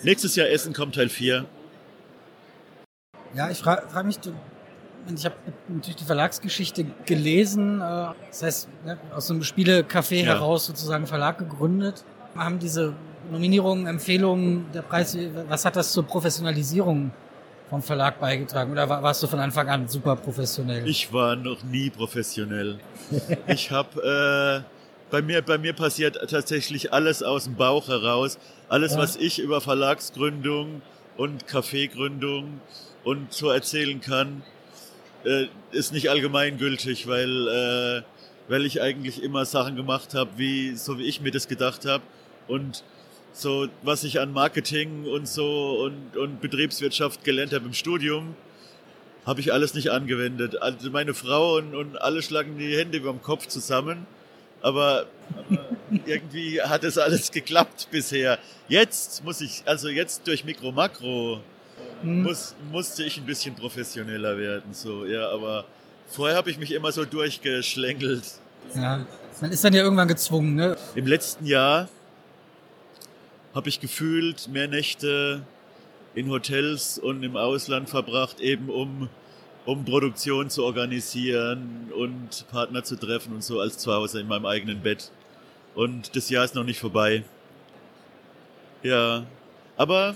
Nächstes 0.02 0.36
Jahr 0.38 0.48
Essen 0.48 0.74
kommt 0.74 0.96
Teil 0.96 1.10
4. 1.10 1.46
ja, 3.36 3.50
ich 3.50 3.58
frage 3.60 3.88
frag 3.90 4.06
mich, 4.06 4.18
du- 4.20 4.34
ich 5.14 5.26
habe 5.26 5.36
natürlich 5.68 5.98
die 5.98 6.04
Verlagsgeschichte 6.06 6.86
gelesen. 7.06 7.82
äh, 7.82 8.10
Das 8.30 8.44
heißt, 8.44 8.70
ne, 8.86 8.98
aus 9.14 9.28
so 9.28 9.34
einem 9.34 9.44
Spielecafé 9.44 10.16
Ja. 10.24 10.34
heraus 10.36 10.68
sozusagen 10.68 10.98
einen 11.04 11.08
Verlag 11.08 11.38
gegründet. 11.38 12.06
Haben 12.36 12.60
diese 12.60 12.94
Nominierungen, 13.32 13.88
Empfehlungen, 13.88 14.66
der 14.74 14.82
Preis, 14.82 15.18
was 15.48 15.66
hat 15.66 15.76
das 15.76 15.92
zur 15.92 16.04
Professionalisierung 16.04 17.12
vom 17.70 17.82
Verlag 17.82 18.20
beigetragen? 18.20 18.72
Oder 18.72 18.88
war- 18.90 19.04
warst 19.04 19.22
du 19.24 19.28
von 19.28 19.40
Anfang 19.40 19.68
an 19.70 19.88
super 19.88 20.16
professionell? 20.16 20.88
Ich 20.88 21.12
war 21.14 21.36
noch 21.36 21.64
nie 21.64 21.90
professionell. 21.90 22.80
Ich 23.48 23.72
habe 23.72 24.64
äh, 24.64 25.12
bei 25.12 25.22
mir 25.22 25.42
bei 25.42 25.58
mir 25.58 25.74
passiert 25.74 26.18
tatsächlich 26.30 26.94
alles 26.94 27.24
aus 27.24 27.46
dem 27.46 27.56
Bauch 27.56 27.88
heraus. 27.88 28.38
Alles, 28.70 28.94
Ja. 28.94 29.00
was 29.00 29.16
ich 29.16 29.40
über 29.40 29.60
Verlagsgründung 29.62 30.82
und 31.18 31.48
Kaffeegründung 31.48 32.62
und 33.04 33.34
so 33.34 33.50
erzählen 33.50 34.00
kann, 34.02 34.44
äh, 35.26 35.48
ist 35.72 35.92
nicht 35.94 36.10
allgemeingültig, 36.10 37.08
weil 37.08 37.48
äh, 37.48 38.02
weil 38.50 38.66
ich 38.66 38.82
eigentlich 38.82 39.24
immer 39.24 39.46
Sachen 39.46 39.76
gemacht 39.76 40.14
habe, 40.14 40.32
wie 40.36 40.76
so 40.76 41.00
wie 41.00 41.04
ich 41.04 41.22
mir 41.22 41.32
das 41.32 41.48
gedacht 41.48 41.86
habe 41.86 42.04
und 42.48 42.84
so 43.32 43.68
was 43.84 44.04
ich 44.04 44.20
an 44.20 44.34
Marketing 44.34 45.06
und 45.06 45.28
so 45.28 45.80
und 45.82 46.18
und 46.18 46.42
Betriebswirtschaft 46.42 47.24
gelernt 47.24 47.54
habe 47.54 47.66
im 47.66 47.74
Studium, 47.74 48.36
habe 49.26 49.40
ich 49.40 49.54
alles 49.54 49.74
nicht 49.74 49.90
angewendet. 49.92 50.62
Also 50.62 50.90
meine 50.90 51.14
Frau 51.14 51.58
und, 51.58 51.76
und 51.76 52.02
alle 52.02 52.22
schlagen 52.22 52.58
die 52.58 52.76
Hände 52.76 52.98
über 52.98 53.12
dem 53.12 53.22
Kopf 53.22 53.48
zusammen. 53.48 54.06
Aber, 54.62 55.06
aber 55.38 55.70
irgendwie 56.06 56.62
hat 56.62 56.84
es 56.84 56.98
alles 56.98 57.32
geklappt 57.32 57.88
bisher. 57.92 58.40
Jetzt 58.68 59.24
muss 59.24 59.40
ich, 59.40 59.64
also 59.66 59.88
jetzt 59.88 60.28
durch 60.28 60.44
Mikro 60.44 60.74
Makro 60.74 61.42
Hm. 62.02 62.24
muss, 62.24 62.56
musste 62.72 63.04
ich 63.04 63.18
ein 63.18 63.26
bisschen 63.26 63.56
professioneller 63.56 64.38
werden. 64.38 64.74
So, 64.74 65.06
ja, 65.06 65.30
aber 65.30 65.66
vorher 66.12 66.38
habe 66.38 66.50
ich 66.50 66.58
mich 66.58 66.72
immer 66.72 66.92
so 66.92 67.06
durchgeschlängelt. 67.06 68.24
Ja, 68.76 69.06
man 69.42 69.52
ist 69.52 69.64
dann 69.64 69.74
ja 69.74 69.82
irgendwann 69.82 70.08
gezwungen, 70.08 70.56
ne? 70.56 70.78
Im 70.96 71.08
letzten 71.08 71.46
Jahr 71.46 71.88
habe 73.54 73.70
ich 73.70 73.80
gefühlt 73.80 74.48
mehr 74.48 74.68
Nächte 74.68 75.44
in 76.16 76.30
Hotels 76.30 76.98
und 76.98 77.24
im 77.24 77.36
Ausland 77.36 77.90
verbracht, 77.90 78.40
eben 78.40 78.70
um, 78.70 79.10
um 79.66 79.86
Produktion 79.86 80.50
zu 80.50 80.64
organisieren 80.64 81.92
und 81.96 82.48
Partner 82.52 82.84
zu 82.84 82.96
treffen 82.96 83.34
und 83.34 83.44
so 83.44 83.60
als 83.60 83.78
zu 83.78 83.94
Hause 83.94 84.20
in 84.20 84.28
meinem 84.28 84.46
eigenen 84.46 84.82
Bett. 84.82 85.12
Und 85.76 86.16
das 86.16 86.30
Jahr 86.30 86.44
ist 86.44 86.56
noch 86.56 86.64
nicht 86.64 86.80
vorbei. 86.80 87.24
Ja, 88.84 89.26
aber 89.78 90.16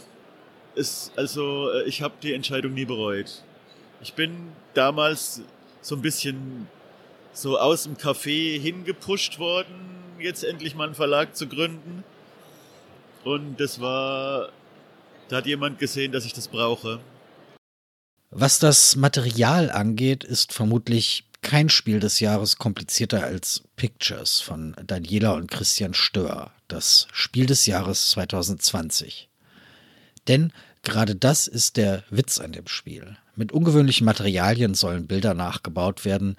es, 0.75 1.11
also 1.15 1.71
äh, 1.71 1.83
ich 1.83 2.01
habe 2.01 2.15
die 2.21 2.33
Entscheidung 2.33 2.73
nie 2.73 2.85
bereut. 2.85 3.43
Ich 4.01 4.13
bin 4.13 4.51
damals 4.73 5.41
so 5.83 5.95
ein 5.95 6.01
bisschen 6.01 6.67
so 7.33 7.59
aus 7.59 7.83
dem 7.83 7.97
Café 7.97 8.59
hingepusht 8.59 9.37
worden, 9.37 9.75
jetzt 10.19 10.43
endlich 10.43 10.75
mal 10.75 10.85
einen 10.85 10.95
Verlag 10.95 11.35
zu 11.35 11.47
gründen. 11.47 12.03
Und 13.23 13.59
das 13.59 13.79
war, 13.79 14.49
da 15.29 15.37
hat 15.37 15.45
jemand 15.45 15.79
gesehen, 15.79 16.11
dass 16.11 16.25
ich 16.25 16.33
das 16.33 16.47
brauche. 16.47 16.99
Was 18.31 18.59
das 18.59 18.95
Material 18.95 19.69
angeht, 19.69 20.23
ist 20.23 20.53
vermutlich 20.53 21.25
kein 21.41 21.69
Spiel 21.69 21.99
des 21.99 22.19
Jahres 22.19 22.57
komplizierter 22.57 23.23
als 23.23 23.63
Pictures 23.75 24.39
von 24.39 24.75
Daniela 24.87 25.33
und 25.33 25.51
Christian 25.51 25.93
Stör, 25.93 26.51
das 26.67 27.07
Spiel 27.11 27.45
des 27.45 27.65
Jahres 27.65 28.11
2020. 28.11 29.29
Denn 30.27 30.53
gerade 30.83 31.15
das 31.15 31.47
ist 31.47 31.77
der 31.77 32.03
Witz 32.09 32.39
an 32.39 32.51
dem 32.51 32.67
Spiel. 32.67 33.17
Mit 33.35 33.51
ungewöhnlichen 33.51 34.05
Materialien 34.05 34.75
sollen 34.75 35.07
Bilder 35.07 35.33
nachgebaut 35.33 36.05
werden. 36.05 36.37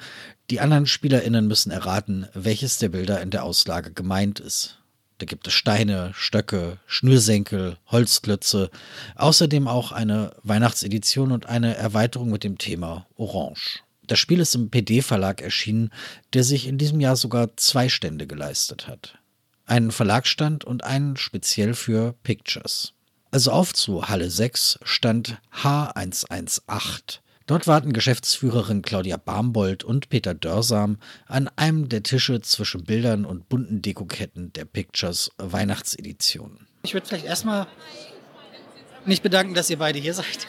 Die 0.50 0.60
anderen 0.60 0.86
SpielerInnen 0.86 1.48
müssen 1.48 1.72
erraten, 1.72 2.28
welches 2.34 2.78
der 2.78 2.90
Bilder 2.90 3.20
in 3.20 3.30
der 3.30 3.42
Auslage 3.42 3.90
gemeint 3.92 4.38
ist. 4.38 4.78
Da 5.18 5.26
gibt 5.26 5.46
es 5.46 5.52
Steine, 5.52 6.12
Stöcke, 6.14 6.78
Schnürsenkel, 6.86 7.78
Holzklötze, 7.86 8.70
außerdem 9.16 9.68
auch 9.68 9.92
eine 9.92 10.36
Weihnachtsedition 10.42 11.32
und 11.32 11.46
eine 11.46 11.76
Erweiterung 11.76 12.30
mit 12.30 12.44
dem 12.44 12.58
Thema 12.58 13.06
Orange. 13.16 13.80
Das 14.06 14.18
Spiel 14.18 14.40
ist 14.40 14.54
im 14.54 14.70
PD-Verlag 14.70 15.40
erschienen, 15.40 15.90
der 16.34 16.44
sich 16.44 16.66
in 16.66 16.78
diesem 16.78 17.00
Jahr 17.00 17.16
sogar 17.16 17.56
zwei 17.56 17.88
Stände 17.88 18.26
geleistet 18.26 18.86
hat. 18.86 19.18
Einen 19.66 19.92
Verlagsstand 19.92 20.64
und 20.64 20.84
einen 20.84 21.16
speziell 21.16 21.74
für 21.74 22.14
Pictures. 22.22 22.92
Also 23.34 23.50
auf 23.50 23.74
zu 23.74 24.06
Halle 24.06 24.30
6, 24.30 24.78
Stand 24.84 25.38
H118. 25.64 27.18
Dort 27.48 27.66
warten 27.66 27.92
Geschäftsführerin 27.92 28.80
Claudia 28.80 29.16
Barmbold 29.16 29.82
und 29.82 30.08
Peter 30.08 30.34
Dörsam 30.34 30.98
an 31.26 31.50
einem 31.56 31.88
der 31.88 32.04
Tische 32.04 32.42
zwischen 32.42 32.84
Bildern 32.84 33.24
und 33.24 33.48
bunten 33.48 33.82
Dekoketten 33.82 34.52
der 34.52 34.66
Pictures 34.66 35.32
Weihnachtsedition. 35.38 36.68
Ich 36.84 36.94
würde 36.94 37.08
vielleicht 37.08 37.24
erstmal 37.24 37.66
mich 39.04 39.20
bedanken, 39.20 39.54
dass 39.54 39.68
ihr 39.68 39.78
beide 39.78 39.98
hier 39.98 40.14
seid. 40.14 40.46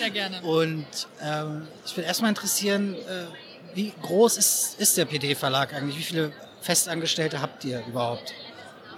Sehr 0.00 0.10
gerne. 0.10 0.42
Und 0.42 0.86
ähm, 1.22 1.68
ich 1.86 1.96
würde 1.96 2.08
erstmal 2.08 2.30
interessieren, 2.30 2.94
äh, 2.94 3.76
wie 3.76 3.92
groß 4.02 4.38
ist, 4.38 4.74
ist 4.80 4.96
der 4.96 5.04
PD-Verlag 5.04 5.72
eigentlich? 5.72 5.98
Wie 5.98 6.02
viele 6.02 6.32
Festangestellte 6.62 7.40
habt 7.40 7.64
ihr 7.64 7.80
überhaupt? 7.86 8.34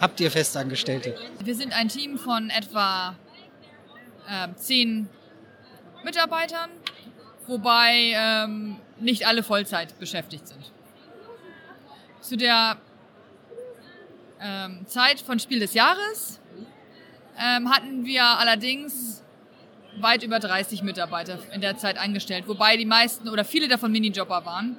Habt 0.05 0.21
ihr 0.21 0.31
Festangestellte? 0.31 1.17
Wir 1.43 1.55
sind 1.55 1.73
ein 1.73 1.89
Team 1.89 2.19
von 2.19 2.51
etwa 2.51 3.17
ähm, 4.29 4.55
zehn 4.55 5.09
Mitarbeitern, 6.05 6.69
wobei 7.47 8.13
ähm, 8.15 8.77
nicht 9.01 9.27
alle 9.27 9.43
Vollzeit 9.43 9.99
beschäftigt 9.99 10.47
sind. 10.47 10.61
Zu 12.21 12.37
der 12.37 12.77
ähm, 14.43 14.87
Zeit 14.87 15.23
von 15.23 15.39
Spiel 15.39 15.61
des 15.61 15.73
Jahres 15.73 16.39
ähm, 17.39 17.71
hatten 17.71 18.05
wir 18.05 18.25
allerdings 18.25 19.23
weit 20.01 20.23
über 20.23 20.39
30 20.39 20.83
Mitarbeiter 20.83 21.39
in 21.55 21.63
der 21.63 21.79
Zeit 21.79 21.97
eingestellt, 21.97 22.47
wobei 22.47 22.77
die 22.77 22.85
meisten 22.85 23.31
oder 23.31 23.47
viele 23.47 23.69
davon 23.69 23.91
Minijobber 23.91 24.45
waren, 24.45 24.77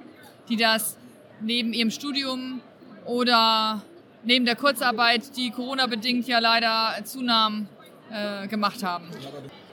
die 0.49 0.55
das 0.55 0.99
neben 1.41 1.73
ihrem 1.73 1.89
Studium 1.89 2.61
oder 3.05 3.81
neben 4.25 4.45
der 4.45 4.55
Kurzarbeit, 4.55 5.35
die 5.37 5.51
Corona-bedingt 5.51 6.27
ja 6.27 6.39
leider 6.39 6.93
zunahm, 7.03 7.67
äh, 8.11 8.47
gemacht 8.47 8.83
haben. 8.83 9.09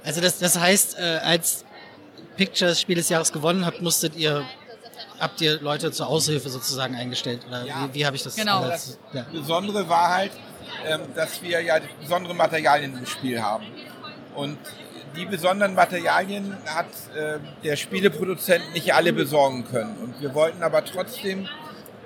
Also 0.05 0.21
das, 0.21 0.39
das 0.39 0.59
heißt, 0.59 0.99
äh, 0.99 1.19
als 1.23 1.65
Pictures 2.37 2.81
Spiel 2.81 2.97
des 2.97 3.09
Jahres 3.09 3.33
gewonnen 3.33 3.67
habt, 3.67 3.83
musstet 3.83 4.17
ihr, 4.17 4.45
habt 5.21 5.41
ihr 5.41 5.61
Leute 5.61 5.93
zur 5.93 6.09
Aushilfe 6.09 6.49
sozusagen 6.49 6.95
eingestellt? 6.95 7.41
Oder 7.49 7.65
wie, 7.65 7.95
wie 7.95 8.07
habe 8.07 8.17
ich 8.17 8.23
das? 8.23 8.37
Genau. 8.37 8.63
als- 8.63 8.99
ja. 9.13 9.25
Besondere 9.31 9.89
war 9.89 10.09
halt, 10.15 10.33
ähm, 10.87 11.01
dass 11.15 11.43
wir 11.43 11.61
ja 11.61 11.77
besondere 12.01 12.35
Materialien 12.35 12.97
im 12.97 13.07
Spiel 13.07 13.41
haben. 13.43 13.67
Und 14.35 14.59
die 15.15 15.27
besonderen 15.27 15.75
Materialien 15.75 16.57
hat 16.65 16.87
äh, 17.15 17.39
der 17.63 17.77
Spieleproduzent 17.77 18.73
nicht 18.73 18.95
alle 18.95 19.13
besorgen 19.13 19.65
können. 19.71 19.95
Und 20.03 20.21
wir 20.23 20.33
wollten 20.35 20.63
aber 20.63 20.83
trotzdem 20.85 21.47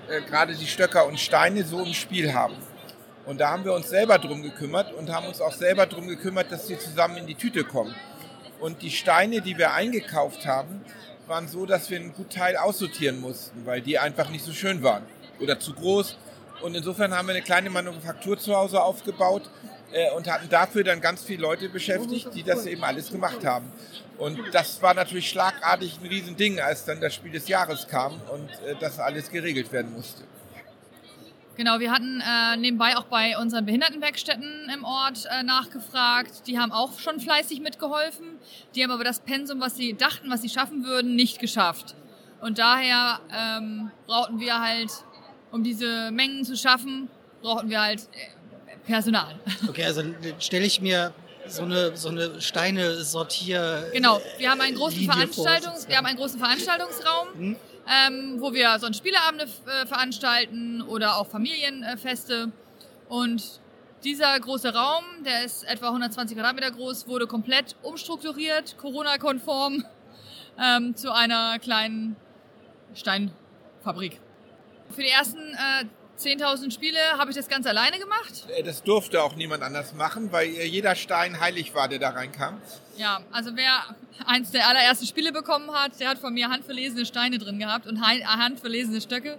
äh, 0.08 0.22
gerade 0.22 0.54
die 0.54 0.66
Stöcker 0.66 1.06
und 1.06 1.18
Steine 1.18 1.64
so 1.64 1.82
im 1.82 1.94
Spiel 1.94 2.32
haben. 2.32 2.54
Und 3.24 3.40
da 3.40 3.50
haben 3.50 3.64
wir 3.64 3.72
uns 3.72 3.88
selber 3.88 4.18
drum 4.18 4.42
gekümmert 4.42 4.92
und 4.94 5.10
haben 5.10 5.26
uns 5.26 5.40
auch 5.40 5.52
selber 5.52 5.86
drum 5.86 6.06
gekümmert, 6.06 6.52
dass 6.52 6.68
sie 6.68 6.78
zusammen 6.78 7.16
in 7.16 7.26
die 7.26 7.34
Tüte 7.34 7.64
kommen. 7.64 7.94
Und 8.60 8.82
die 8.82 8.90
Steine, 8.90 9.40
die 9.40 9.58
wir 9.58 9.72
eingekauft 9.72 10.46
haben, 10.46 10.84
waren 11.26 11.48
so, 11.48 11.66
dass 11.66 11.90
wir 11.90 11.98
einen 11.98 12.12
guten 12.12 12.30
Teil 12.30 12.56
aussortieren 12.56 13.20
mussten, 13.20 13.66
weil 13.66 13.80
die 13.80 13.98
einfach 13.98 14.30
nicht 14.30 14.44
so 14.44 14.52
schön 14.52 14.82
waren 14.82 15.02
oder 15.40 15.58
zu 15.58 15.74
groß. 15.74 16.16
Und 16.62 16.76
insofern 16.76 17.14
haben 17.14 17.26
wir 17.26 17.34
eine 17.34 17.42
kleine 17.42 17.68
Manufaktur 17.68 18.38
zu 18.38 18.54
Hause 18.54 18.80
aufgebaut 18.80 19.50
äh, 19.92 20.11
und 20.12 20.31
hatten 20.31 20.49
dafür 20.49 20.85
dann 20.85 21.01
ganz 21.01 21.22
viele 21.22 21.42
Leute 21.42 21.68
beschäftigt, 21.68 22.35
die 22.35 22.42
das 22.42 22.66
eben 22.66 22.85
alles 22.85 23.11
gemacht 23.11 23.44
haben. 23.44 23.70
Und 24.18 24.38
das 24.53 24.81
war 24.83 24.94
natürlich 24.94 25.29
schlagartig 25.29 25.99
ein 26.03 26.07
Riesending, 26.07 26.61
als 26.61 26.85
dann 26.85 27.01
das 27.01 27.14
Spiel 27.14 27.33
des 27.33 27.49
Jahres 27.49 27.87
kam 27.87 28.20
und 28.33 28.51
äh, 28.66 28.75
das 28.81 28.99
alles 28.99 29.31
geregelt 29.31 29.70
werden 29.72 29.92
musste. 29.92 30.25
Genau, 31.57 31.81
wir 31.81 31.90
hatten 31.90 32.20
äh, 32.20 32.59
nebenbei 32.59 32.99
auch 32.99 33.05
bei 33.05 33.38
unseren 33.38 33.64
Behindertenwerkstätten 33.64 34.70
im 34.75 34.85
Ort 34.85 35.27
äh, 35.31 35.42
nachgefragt. 35.42 36.46
Die 36.46 36.59
haben 36.59 36.70
auch 36.70 36.99
schon 36.99 37.18
fleißig 37.18 37.61
mitgeholfen. 37.61 38.38
Die 38.75 38.85
haben 38.85 38.90
aber 38.90 39.05
das 39.05 39.20
Pensum, 39.20 39.59
was 39.59 39.75
sie 39.75 39.94
dachten, 39.94 40.29
was 40.29 40.42
sie 40.42 40.51
schaffen 40.51 40.85
würden, 40.85 41.14
nicht 41.14 41.38
geschafft. 41.38 41.94
Und 42.42 42.59
daher 42.59 43.20
ähm, 43.35 43.90
brauchten 44.07 44.38
wir 44.38 44.61
halt, 44.61 44.90
um 45.51 45.62
diese 45.62 46.11
Mengen 46.11 46.44
zu 46.44 46.57
schaffen, 46.59 47.09
brauchten 47.40 47.70
wir 47.70 47.81
halt 47.81 48.01
äh, 48.12 48.36
Personal. 48.87 49.35
Okay, 49.68 49.85
also 49.85 50.03
stelle 50.38 50.64
ich 50.64 50.81
mir 50.81 51.12
so 51.49 51.62
eine, 51.62 51.96
so 51.96 52.09
eine 52.09 52.40
Steine 52.40 53.03
sortier. 53.03 53.90
Genau, 53.92 54.20
wir 54.38 54.51
haben 54.51 54.61
einen 54.61 54.77
großen, 54.77 54.99
Linie 54.99 55.14
Veranstaltungs 55.14 55.88
wir 55.88 55.96
haben 55.96 56.07
einen 56.07 56.16
großen 56.18 56.38
Veranstaltungsraum, 56.38 57.29
Hm? 57.35 57.57
ähm, 57.88 58.37
wo 58.40 58.53
wir 58.53 58.79
sonst 58.79 58.99
Spieleabende 58.99 59.44
äh, 59.44 59.87
veranstalten 59.87 60.83
oder 60.83 61.16
auch 61.16 61.29
Familienfeste. 61.29 62.51
Und 63.09 63.61
dieser 64.05 64.38
große 64.38 64.75
Raum, 64.75 65.05
der 65.25 65.44
ist 65.44 65.64
etwa 65.64 65.88
120 65.88 66.37
Quadratmeter 66.37 66.70
groß, 66.70 67.07
wurde 67.07 67.27
komplett 67.27 67.77
umstrukturiert, 67.83 68.77
Corona-konform, 68.79 69.85
ähm, 70.61 70.96
zu 70.96 71.12
einer 71.12 71.59
kleinen 71.59 72.16
Steinfabrik. 72.94 74.20
Für 74.90 75.03
die 75.03 75.09
ersten 75.09 75.38
äh, 75.38 75.85
10.000 76.18 76.72
Spiele 76.72 76.98
habe 77.18 77.31
ich 77.31 77.37
das 77.37 77.48
ganz 77.48 77.66
alleine 77.66 77.98
gemacht. 77.98 78.44
Äh, 78.57 78.62
Das 78.62 78.83
durfte 78.83 79.22
auch 79.22 79.37
niemand 79.37 79.62
anders 79.62 79.92
machen, 79.94 80.33
weil 80.33 80.48
äh, 80.48 80.64
jeder 80.64 80.94
Stein 80.94 81.38
heilig 81.40 81.74
war, 81.74 81.88
der 81.88 81.98
da 81.98 82.11
reinkam. 82.11 82.61
Ja, 82.96 83.20
also 83.33 83.50
wer 83.55 83.85
eins 84.26 84.50
der 84.50 84.66
allerersten 84.68 85.07
Spiele 85.07 85.33
bekommen 85.33 85.70
hat, 85.72 86.00
der 86.00 86.09
hat 86.09 86.18
von 86.18 86.33
mir 86.33 86.48
handverlesene 86.48 87.05
Steine 87.05 87.38
drin 87.38 87.59
gehabt 87.59 87.87
und 87.87 88.05
hei- 88.07 88.22
handverlesene 88.24 89.00
Stöcke. 89.00 89.38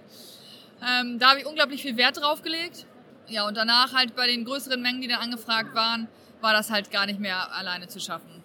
Ähm, 0.86 1.18
da 1.18 1.30
habe 1.30 1.40
ich 1.40 1.46
unglaublich 1.46 1.82
viel 1.82 1.96
Wert 1.96 2.18
drauf 2.18 2.42
gelegt. 2.42 2.86
Ja, 3.26 3.46
und 3.46 3.56
danach 3.56 3.92
halt 3.92 4.14
bei 4.14 4.26
den 4.28 4.44
größeren 4.44 4.80
Mengen, 4.80 5.00
die 5.00 5.08
dann 5.08 5.20
angefragt 5.20 5.74
waren, 5.74 6.06
war 6.40 6.52
das 6.52 6.70
halt 6.70 6.90
gar 6.92 7.04
nicht 7.06 7.18
mehr 7.18 7.52
alleine 7.52 7.88
zu 7.88 7.98
schaffen. 8.00 8.37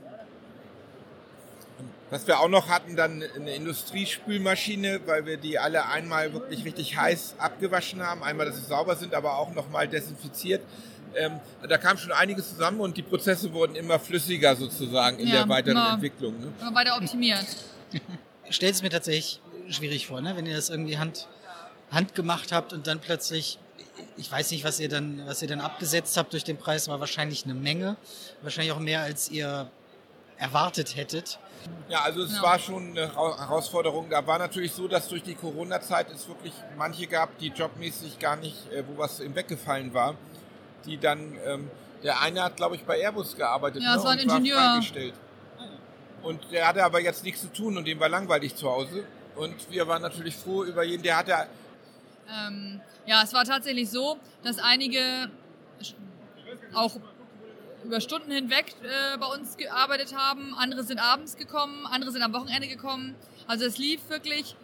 Was 2.13 2.28
wir 2.28 2.39
auch 2.39 2.47
noch 2.47 2.69
hatten, 2.69 2.95
dann 2.95 3.23
eine 3.36 3.56
Industriespülmaschine, 3.56 5.02
weil 5.08 5.26
wir 5.26 5.38
die 5.38 5.58
alle 5.58 5.88
einmal 5.88 6.32
wirklich 6.32 6.63
richtig 6.63 6.95
heiß 6.95 7.38
abgewaschen 7.39 8.04
haben. 8.04 8.21
Einmal, 8.21 8.45
dass 8.45 8.58
sie 8.58 8.65
sauber 8.65 8.95
sind, 8.95 9.15
aber 9.15 9.39
auch 9.39 9.52
nochmal 9.56 9.88
desinfiziert. 9.88 10.62
Ähm, 11.15 11.39
da 11.67 11.80
kam 11.80 11.97
schon 11.97 12.12
einiges 12.12 12.49
zusammen 12.49 12.82
und 12.82 12.97
die 12.97 13.02
Prozesse 13.02 13.52
wurden 13.52 13.76
immer 13.76 13.99
flüssiger 13.99 14.56
sozusagen 14.56 15.17
in 15.17 15.28
Ja, 15.28 15.38
der 15.38 15.49
weiteren 15.49 15.71
immer- 15.78 15.93
Entwicklung. 15.93 16.39
Ne? 16.39 16.54
Immer 16.62 16.76
weiter 16.76 16.97
optimiert. 16.97 17.47
Stellt 18.52 18.76
es 18.76 18.84
mir 18.84 18.91
tatsächlich 18.91 19.41
schwierig 19.69 20.06
vor, 20.06 20.21
ne? 20.21 20.36
wenn 20.38 20.45
ihr 20.45 20.56
das 20.56 20.69
irgendwie 20.69 20.99
Hand, 20.99 21.28
Hand 21.89 22.13
gemacht 22.13 22.52
habt 22.52 22.73
und 22.73 22.86
dann 22.86 22.99
plötzlich, 22.99 23.58
ich 24.17 24.32
weiß 24.32 24.52
nicht, 24.52 24.63
was 24.63 24.80
ihr 24.80 24.88
dann, 24.88 25.23
was 25.26 25.41
ihr 25.41 25.47
dann 25.47 25.62
abgesetzt 25.62 26.15
habt 26.15 26.34
durch 26.34 26.43
den 26.43 26.58
Preis, 26.58 26.88
war 26.88 26.99
wahrscheinlich 26.99 27.45
eine 27.45 27.56
Menge, 27.56 27.95
wahrscheinlich 28.43 28.71
auch 28.71 28.80
mehr, 28.80 29.02
als 29.02 29.32
ihr 29.32 29.71
erwartet 30.43 30.95
hättet. 30.97 31.39
Ja, 31.88 32.01
also 32.01 32.21
es 32.23 32.36
Ja. 32.36 32.43
war 32.43 32.60
schon 32.60 32.89
eine 32.91 33.15
Herausforderung. 33.15 34.10
Da 34.10 34.27
war 34.27 34.38
natürlich 34.38 34.73
so, 34.73 34.88
dass 34.89 35.08
durch 35.08 35.23
die 35.23 35.36
Corona-Zeit 35.36 36.12
es 36.12 36.27
wirklich 36.27 36.53
manche 36.77 37.08
gab, 37.08 37.38
die 37.38 37.47
jobmäßig 37.47 38.19
gar 38.19 38.36
nicht, 38.36 38.69
äh, 38.73 38.84
wo 38.86 38.97
was 38.97 39.21
ihm 39.21 39.34
weggefallen 39.36 39.93
war, 39.93 40.15
die 40.86 40.97
dann, 40.97 41.38
ähm, 41.45 41.71
der 42.03 42.19
eine 42.21 42.43
hat, 42.43 42.58
glaube 42.58 42.75
ich, 42.75 42.84
bei 42.84 42.99
Airbus 42.99 43.38
gearbeitet 43.38 43.82
Ja, 43.82 43.91
ne, 43.91 43.97
es 43.97 44.03
war 44.03 44.12
ein 44.12 44.17
und 44.19 44.23
Ingenieur. 44.25 44.58
war 44.58 44.71
freigestellt. 44.73 45.13
Und 46.21 46.51
der 46.51 46.67
hatte 46.67 46.84
aber 46.84 46.99
jetzt 46.99 47.23
nichts 47.23 47.41
zu 47.41 47.47
tun 47.47 47.77
und 47.77 47.86
dem 47.86 47.99
war 47.99 48.10
langweilig 48.10 48.56
zu 48.56 48.69
Hause. 48.69 49.06
Und 49.36 49.56
wir 49.71 49.88
waren 49.88 50.01
natürlich 50.01 50.36
froh 50.36 50.63
über 50.65 50.84
jeden, 50.84 51.03
der 51.03 51.17
hatte 51.17 51.47
Ähm, 52.29 52.82
ja, 53.06 53.21
es 53.23 53.34
war 53.34 53.43
tatsächlich 53.45 53.89
so, 53.89 54.17
dass 54.43 54.58
einige 54.60 55.29
auch 56.73 56.95
über 57.84 58.02
Stunden 58.02 58.32
hinweg 58.32 58.76
äh, 58.84 59.17
bei 59.17 59.26
uns 59.28 59.58
gearbeitet 59.58 60.15
haben. 60.15 60.56
Andere 60.56 60.84
sind 60.84 61.00
abends 61.00 61.36
gekommen, 61.36 61.86
andere 61.86 62.12
sind 62.12 62.22
am 62.22 62.34
Wochenende 62.34 62.67
gekommen. 62.67 63.15
Also 63.48 63.65
es 63.65 63.78
lief 63.78 64.10
wirklich 64.10 64.56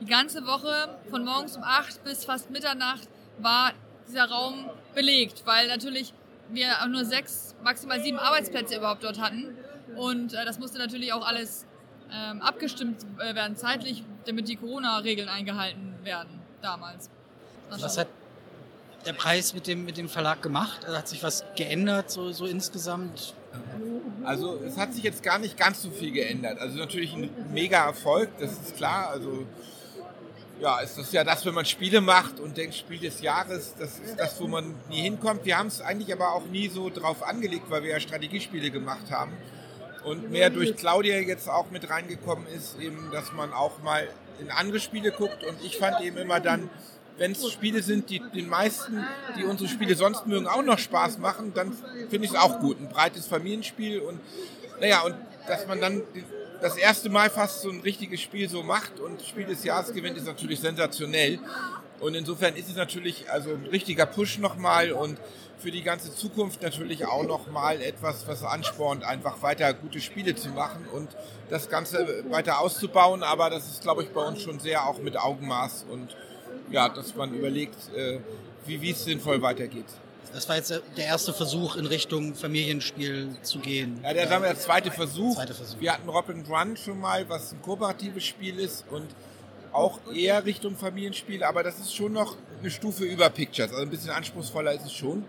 die 0.00 0.06
ganze 0.06 0.46
Woche 0.46 0.98
von 1.10 1.24
morgens 1.24 1.56
um 1.56 1.62
8 1.62 2.04
bis 2.04 2.24
fast 2.24 2.50
Mitternacht 2.50 3.08
war 3.38 3.72
dieser 4.06 4.28
Raum 4.30 4.70
belegt, 4.94 5.42
weil 5.44 5.68
natürlich 5.68 6.12
wir 6.50 6.82
auch 6.82 6.86
nur 6.86 7.04
sechs, 7.04 7.54
maximal 7.62 8.00
sieben 8.00 8.18
Arbeitsplätze 8.18 8.76
überhaupt 8.76 9.04
dort 9.04 9.20
hatten. 9.20 9.56
Und 9.96 10.34
äh, 10.34 10.44
das 10.44 10.58
musste 10.58 10.78
natürlich 10.78 11.12
auch 11.12 11.26
alles 11.26 11.66
ähm, 12.12 12.40
abgestimmt 12.40 13.04
äh, 13.18 13.34
werden 13.34 13.56
zeitlich, 13.56 14.02
damit 14.26 14.48
die 14.48 14.56
Corona-Regeln 14.56 15.28
eingehalten 15.28 15.94
werden 16.04 16.40
damals. 16.62 17.10
Was 17.70 17.98
hat 17.98 18.08
der 19.08 19.14
Preis 19.14 19.54
mit 19.54 19.66
dem, 19.66 19.86
mit 19.86 19.96
dem 19.96 20.08
Verlag 20.08 20.42
gemacht? 20.42 20.86
Hat 20.86 21.08
sich 21.08 21.22
was 21.22 21.42
geändert, 21.56 22.10
so, 22.10 22.30
so 22.30 22.44
insgesamt? 22.44 23.34
Also 24.22 24.60
es 24.66 24.76
hat 24.76 24.92
sich 24.92 25.02
jetzt 25.02 25.22
gar 25.22 25.38
nicht 25.38 25.56
ganz 25.56 25.82
so 25.82 25.90
viel 25.90 26.12
geändert. 26.12 26.58
Also 26.58 26.76
natürlich 26.76 27.14
ein 27.14 27.30
mega 27.50 27.86
Erfolg, 27.86 28.28
das 28.38 28.52
ist 28.52 28.76
klar. 28.76 29.08
Also 29.08 29.46
ja, 30.60 30.80
es 30.82 30.98
ist 30.98 31.12
ja 31.14 31.24
das, 31.24 31.46
wenn 31.46 31.54
man 31.54 31.64
Spiele 31.64 32.02
macht 32.02 32.38
und 32.38 32.58
denkt, 32.58 32.74
Spiel 32.74 32.98
des 32.98 33.22
Jahres, 33.22 33.74
das 33.78 33.98
ist 33.98 34.18
das, 34.18 34.38
wo 34.40 34.46
man 34.46 34.74
nie 34.90 35.00
hinkommt. 35.00 35.46
Wir 35.46 35.56
haben 35.56 35.68
es 35.68 35.80
eigentlich 35.80 36.12
aber 36.12 36.34
auch 36.34 36.44
nie 36.44 36.68
so 36.68 36.90
drauf 36.90 37.22
angelegt, 37.22 37.70
weil 37.70 37.84
wir 37.84 37.90
ja 37.90 38.00
Strategiespiele 38.00 38.70
gemacht 38.70 39.10
haben. 39.10 39.32
Und 40.04 40.30
mehr 40.30 40.50
durch 40.50 40.76
Claudia 40.76 41.18
jetzt 41.18 41.48
auch 41.48 41.70
mit 41.70 41.88
reingekommen 41.88 42.46
ist, 42.46 42.78
eben, 42.78 43.10
dass 43.10 43.32
man 43.32 43.52
auch 43.54 43.82
mal 43.82 44.06
in 44.38 44.50
andere 44.50 44.80
Spiele 44.80 45.12
guckt. 45.12 45.44
Und 45.44 45.64
ich 45.64 45.78
fand 45.78 46.02
eben 46.02 46.18
immer 46.18 46.40
dann, 46.40 46.68
wenn 47.18 47.32
es 47.32 47.52
Spiele 47.52 47.82
sind, 47.82 48.08
die 48.10 48.20
den 48.34 48.48
meisten, 48.48 49.04
die 49.36 49.44
unsere 49.44 49.68
Spiele 49.68 49.94
sonst 49.94 50.26
mögen, 50.26 50.46
auch 50.46 50.62
noch 50.62 50.78
Spaß 50.78 51.18
machen, 51.18 51.52
dann 51.54 51.76
finde 52.08 52.26
ich 52.26 52.30
es 52.30 52.36
auch 52.36 52.60
gut. 52.60 52.80
Ein 52.80 52.88
breites 52.88 53.26
Familienspiel 53.26 54.00
und 54.00 54.20
naja, 54.80 55.02
und 55.02 55.14
dass 55.46 55.66
man 55.66 55.80
dann 55.80 56.02
das 56.60 56.76
erste 56.76 57.10
Mal 57.10 57.30
fast 57.30 57.62
so 57.62 57.70
ein 57.70 57.80
richtiges 57.80 58.20
Spiel 58.20 58.48
so 58.48 58.62
macht 58.62 59.00
und 59.00 59.22
Spiel 59.22 59.46
des 59.46 59.64
Jahres 59.64 59.92
gewinnt, 59.92 60.16
ist 60.16 60.26
natürlich 60.26 60.60
sensationell. 60.60 61.38
Und 62.00 62.14
insofern 62.14 62.54
ist 62.54 62.68
es 62.68 62.76
natürlich 62.76 63.30
also 63.30 63.50
ein 63.50 63.66
richtiger 63.70 64.06
Push 64.06 64.38
nochmal 64.38 64.92
und 64.92 65.18
für 65.58 65.72
die 65.72 65.82
ganze 65.82 66.14
Zukunft 66.14 66.62
natürlich 66.62 67.06
auch 67.06 67.24
nochmal 67.24 67.80
etwas, 67.82 68.28
was 68.28 68.44
anspornt, 68.44 69.02
einfach 69.02 69.42
weiter 69.42 69.74
gute 69.74 70.00
Spiele 70.00 70.36
zu 70.36 70.50
machen 70.50 70.86
und 70.92 71.08
das 71.50 71.68
Ganze 71.68 72.24
weiter 72.30 72.60
auszubauen. 72.60 73.24
Aber 73.24 73.50
das 73.50 73.66
ist, 73.66 73.82
glaube 73.82 74.04
ich, 74.04 74.10
bei 74.10 74.20
uns 74.20 74.40
schon 74.40 74.60
sehr 74.60 74.86
auch 74.86 74.98
mit 74.98 75.16
Augenmaß 75.18 75.86
und 75.90 76.16
ja, 76.70 76.88
dass 76.88 77.14
man 77.14 77.34
überlegt, 77.34 77.76
äh, 77.94 78.18
wie 78.66 78.80
wie 78.80 78.90
es 78.90 79.04
sinnvoll 79.04 79.40
weitergeht. 79.42 79.86
Das 80.32 80.48
war 80.48 80.56
jetzt 80.56 80.70
der 80.70 81.04
erste 81.04 81.32
Versuch 81.32 81.76
in 81.76 81.86
Richtung 81.86 82.34
Familienspiel 82.34 83.36
zu 83.42 83.60
gehen. 83.60 83.98
Ja, 84.02 84.12
der, 84.12 84.28
sagen 84.28 84.42
wir, 84.42 84.50
der 84.50 84.58
zweite 84.58 84.90
Versuch. 84.90 85.36
Zweiter 85.36 85.54
Versuch. 85.54 85.80
Wir 85.80 85.92
hatten 85.94 86.08
Rob 86.08 86.28
and 86.28 86.48
Run 86.48 86.76
schon 86.76 87.00
mal, 87.00 87.26
was 87.28 87.52
ein 87.52 87.62
kooperatives 87.62 88.24
Spiel 88.24 88.58
ist 88.58 88.84
und 88.90 89.06
auch 89.72 89.98
eher 90.12 90.44
Richtung 90.44 90.76
Familienspiel, 90.76 91.42
aber 91.44 91.62
das 91.62 91.78
ist 91.78 91.94
schon 91.94 92.12
noch 92.12 92.36
eine 92.60 92.70
Stufe 92.70 93.04
über 93.04 93.30
Pictures. 93.30 93.70
Also 93.70 93.82
ein 93.82 93.90
bisschen 93.90 94.10
anspruchsvoller 94.10 94.72
ist 94.72 94.86
es 94.86 94.92
schon. 94.92 95.24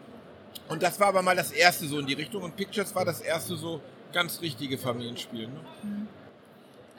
Und 0.68 0.84
das 0.84 1.00
war 1.00 1.08
aber 1.08 1.22
mal 1.22 1.36
das 1.36 1.52
erste 1.52 1.88
so 1.88 2.00
in 2.00 2.06
die 2.06 2.14
Richtung 2.14 2.44
und 2.44 2.56
Pictures 2.56 2.94
war 2.96 3.06
das 3.06 3.22
erste 3.22 3.56
so 3.56 3.82
ganz 4.14 4.42
richtige 4.42 4.78
Familienspiel. 4.78 5.48
Ne? 5.48 5.60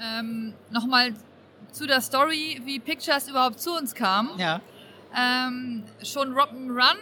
Ähm, 0.00 0.55
Nochmal 0.70 1.14
zu 1.73 1.87
der 1.87 2.01
Story, 2.01 2.61
wie 2.64 2.79
Pictures 2.79 3.29
überhaupt 3.29 3.61
zu 3.61 3.73
uns 3.77 3.94
kam. 3.94 4.31
Ja. 4.38 4.61
Ähm, 5.16 5.85
schon 6.03 6.35
Rock'n'Run 6.35 6.96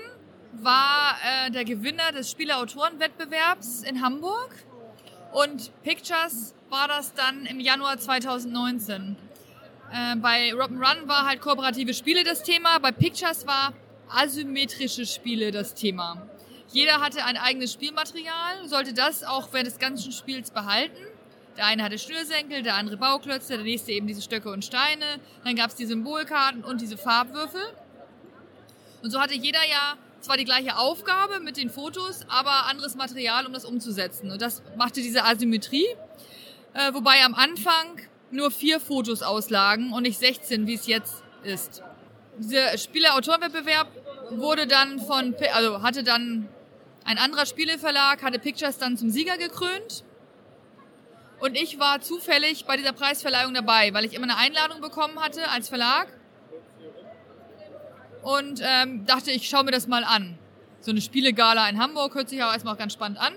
war 0.53 1.17
äh, 1.25 1.51
der 1.51 1.65
Gewinner 1.65 2.13
des 2.13 2.31
Spieleautorenwettbewerbs 2.31 3.83
in 3.83 4.03
Hamburg 4.03 4.51
und 5.33 5.71
Pictures 5.83 6.55
war 6.71 6.89
das 6.89 7.15
dann 7.15 7.47
im 7.47 7.61
Januar 7.61 7.99
2019. 7.99 9.17
Äh, 9.93 10.17
bei 10.17 10.51
Rock'n'Run 10.53 11.07
war 11.07 11.27
halt 11.27 11.41
kooperative 11.41 11.95
Spiele 11.95 12.25
das 12.25 12.43
Thema, 12.43 12.79
bei 12.79 12.93
Pictures 12.93 13.47
war 13.47 13.73
asymmetrische 14.09 15.07
Spiele 15.07 15.51
das 15.51 15.75
Thema. 15.75 16.27
Jeder 16.71 17.01
hatte 17.01 17.25
ein 17.25 17.37
eigenes 17.37 17.73
Spielmaterial, 17.73 18.67
sollte 18.67 18.93
das 18.93 19.25
auch 19.25 19.53
während 19.53 19.69
des 19.69 19.79
ganzen 19.79 20.13
Spiels 20.13 20.51
behalten. 20.51 21.03
Der 21.59 21.67
eine 21.67 21.83
hatte 21.83 21.99
Schnürsenkel, 21.99 22.63
der 22.63 22.77
andere 22.77 22.97
Bauklötze, 22.97 23.55
der 23.55 23.65
nächste 23.65 23.91
eben 23.91 24.07
diese 24.07 24.23
Stöcke 24.23 24.49
und 24.53 24.65
Steine. 24.65 25.19
Dann 25.43 25.57
gab 25.57 25.71
es 25.71 25.75
die 25.75 25.87
Symbolkarten 25.87 26.63
und 26.63 26.81
diese 26.81 26.97
Farbwürfel. 26.97 27.61
Und 29.03 29.11
so 29.11 29.21
hatte 29.21 29.35
jeder 29.35 29.59
ja 29.69 29.97
zwar 30.21 30.37
die 30.37 30.45
gleiche 30.45 30.79
Aufgabe 30.79 31.41
mit 31.41 31.57
den 31.57 31.69
Fotos, 31.69 32.25
aber 32.29 32.67
anderes 32.67 32.95
Material, 32.95 33.45
um 33.45 33.53
das 33.53 33.65
umzusetzen. 33.65 34.31
Und 34.31 34.41
das 34.41 34.63
machte 34.77 35.03
diese 35.03 35.25
Asymmetrie. 35.25 35.89
Äh, 36.75 36.95
wobei 36.95 37.25
am 37.25 37.35
Anfang 37.35 38.03
nur 38.31 38.53
vier 38.53 38.79
Fotos 38.79 39.23
auslagen 39.23 39.93
und 39.93 40.05
nicht 40.05 40.21
16, 40.21 40.69
wie 40.69 40.75
es 40.75 40.87
jetzt 40.87 41.25
ist. 41.43 41.83
Dieser 42.39 42.79
Spieleautorwettbewerb 42.79 43.89
wurde 44.31 44.69
dann 44.69 45.01
von, 45.01 45.35
also 45.53 45.83
hatte 45.83 46.05
dann 46.05 46.49
ein 47.05 47.19
anderer 47.19 47.47
Spieleverlag, 47.47 48.23
hatte 48.23 48.39
Pictures 48.39 48.79
dann 48.79 48.97
zum 48.97 49.11
Sieger 49.11 49.39
gekrönt. 49.39 50.05
Und 51.41 51.57
ich 51.57 51.79
war 51.79 52.01
zufällig 52.01 52.65
bei 52.65 52.77
dieser 52.77 52.93
Preisverleihung 52.93 53.55
dabei, 53.55 53.95
weil 53.95 54.05
ich 54.05 54.15
immer 54.15 54.25
eine 54.25 54.37
Einladung 54.37 54.81
bekommen 54.81 55.21
hatte 55.21 55.49
als 55.51 55.69
Verlag. 55.69 56.09
Und 58.23 58.61
ähm, 58.63 59.07
dachte, 59.07 59.31
ich 59.31 59.49
schaue 59.49 59.65
mir 59.65 59.71
das 59.71 59.87
mal 59.87 60.03
an. 60.03 60.37
So 60.81 60.91
eine 60.91 61.01
Spielegala 61.01 61.69
in 61.69 61.81
Hamburg 61.81 62.15
hört 62.15 62.29
sich 62.29 62.43
auch 62.43 62.53
erstmal 62.53 62.75
auch 62.75 62.79
ganz 62.79 62.93
spannend 62.93 63.19
an. 63.19 63.35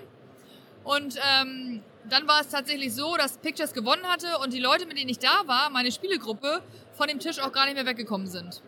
Und 0.84 1.16
ähm, 1.16 1.82
dann 2.08 2.26
war 2.26 2.40
es 2.40 2.48
tatsächlich 2.48 2.92
so, 2.92 3.16
dass 3.16 3.38
Pictures 3.38 3.72
gewonnen 3.72 4.04
hatte 4.04 4.38
und 4.38 4.52
die 4.52 4.58
Leute, 4.58 4.86
mit 4.86 4.98
denen 4.98 5.08
ich 5.08 5.18
da 5.18 5.42
war, 5.46 5.70
meine 5.70 5.92
Spielegruppe, 5.92 6.62
von 6.92 7.08
dem 7.08 7.20
Tisch 7.20 7.38
auch 7.38 7.52
gar 7.52 7.66
nicht 7.66 7.74
mehr 7.74 7.86
weggekommen 7.86 8.26
sind. 8.26 8.60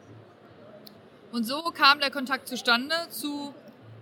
Und 1.32 1.44
so 1.44 1.62
kam 1.72 1.98
der 1.98 2.10
Kontakt 2.10 2.46
zustande 2.46 2.94
zu 3.10 3.52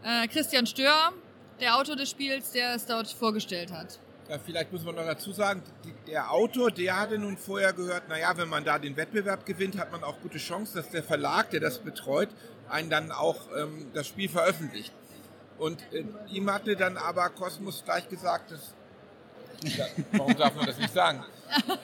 äh, 0.03 0.29
Christian 0.29 0.67
Stör, 0.67 1.13
der 1.61 1.77
Autor 1.77 1.97
des 1.97 2.11
Spiels, 2.11 2.53
der 2.53 2.75
es 2.75 2.85
dort 2.85 3.09
vorgestellt 3.09 3.73
hat. 3.73 3.99
Ja, 4.29 4.39
vielleicht 4.39 4.73
muss 4.73 4.85
man 4.85 4.95
noch 4.95 5.05
dazu 5.05 5.33
sagen, 5.33 5.63
die, 5.85 5.93
der 6.11 6.31
Autor, 6.31 6.71
der 6.71 6.99
hatte 6.99 7.19
nun 7.19 7.37
vorher 7.37 7.73
gehört, 7.73 8.09
naja, 8.09 8.33
wenn 8.37 8.49
man 8.49 8.65
da 8.65 8.79
den 8.79 8.97
Wettbewerb 8.97 9.45
gewinnt, 9.45 9.79
hat 9.79 9.91
man 9.91 10.05
auch 10.05 10.21
gute 10.21 10.39
Chance, 10.39 10.75
dass 10.75 10.91
der 10.91 11.03
Verlag, 11.03 11.51
der 11.51 11.61
das 11.61 11.79
betreut, 11.79 12.29
einen 12.69 12.89
dann 12.89 13.11
auch 13.11 13.41
ähm, 13.57 13.91
das 13.93 14.07
Spiel 14.07 14.29
veröffentlicht. 14.29 14.93
Und 15.59 15.83
äh, 15.93 16.05
ihm 16.31 16.51
hatte 16.51 16.77
dann 16.77 16.97
aber 16.97 17.29
Kosmos 17.31 17.85
gleich 17.85 18.09
gesagt, 18.09 18.53
dass, 18.53 18.75
ja, 19.77 19.87
warum 20.13 20.37
darf 20.37 20.55
man 20.55 20.67
das 20.67 20.79
nicht 20.79 20.95
sagen? 20.95 21.25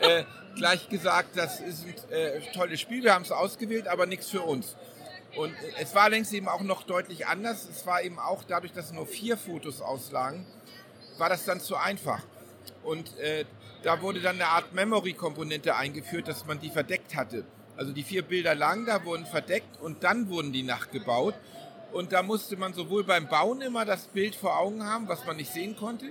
Äh, 0.00 0.24
gleich 0.56 0.88
gesagt, 0.88 1.36
das 1.36 1.60
ist 1.60 1.84
ein 1.84 2.10
äh, 2.10 2.40
tolles 2.54 2.80
Spiel, 2.80 3.04
wir 3.04 3.12
haben 3.12 3.24
es 3.24 3.30
ausgewählt, 3.30 3.86
aber 3.86 4.06
nichts 4.06 4.30
für 4.30 4.40
uns. 4.40 4.76
Und 5.36 5.52
äh, 5.52 5.72
es 5.80 5.94
war 5.94 6.08
längst 6.08 6.32
eben 6.32 6.48
auch 6.48 6.62
noch 6.62 6.84
deutlich 6.84 7.26
anders. 7.26 7.68
Es 7.68 7.86
war 7.86 8.02
eben 8.02 8.18
auch 8.18 8.44
dadurch, 8.44 8.72
dass 8.72 8.92
nur 8.92 9.06
vier 9.06 9.36
Fotos 9.36 9.82
auslagen, 9.82 10.46
war 11.18 11.28
das 11.28 11.44
dann 11.44 11.60
zu 11.60 11.76
einfach. 11.76 12.22
Und 12.82 13.16
äh, 13.18 13.44
da 13.82 14.00
wurde 14.02 14.20
dann 14.20 14.36
eine 14.36 14.46
Art 14.46 14.72
Memory-Komponente 14.72 15.76
eingeführt, 15.76 16.28
dass 16.28 16.46
man 16.46 16.58
die 16.60 16.70
verdeckt 16.70 17.14
hatte. 17.14 17.44
Also 17.76 17.92
die 17.92 18.02
vier 18.02 18.22
Bilder 18.22 18.54
lang, 18.54 18.86
da 18.86 19.04
wurden 19.04 19.24
verdeckt 19.26 19.80
und 19.80 20.02
dann 20.02 20.28
wurden 20.28 20.52
die 20.52 20.62
nachgebaut. 20.62 21.34
Und 21.92 22.12
da 22.12 22.22
musste 22.22 22.56
man 22.56 22.74
sowohl 22.74 23.04
beim 23.04 23.28
Bauen 23.28 23.60
immer 23.62 23.84
das 23.84 24.06
Bild 24.08 24.34
vor 24.34 24.58
Augen 24.58 24.84
haben, 24.84 25.08
was 25.08 25.24
man 25.24 25.36
nicht 25.36 25.52
sehen 25.52 25.76
konnte, 25.76 26.06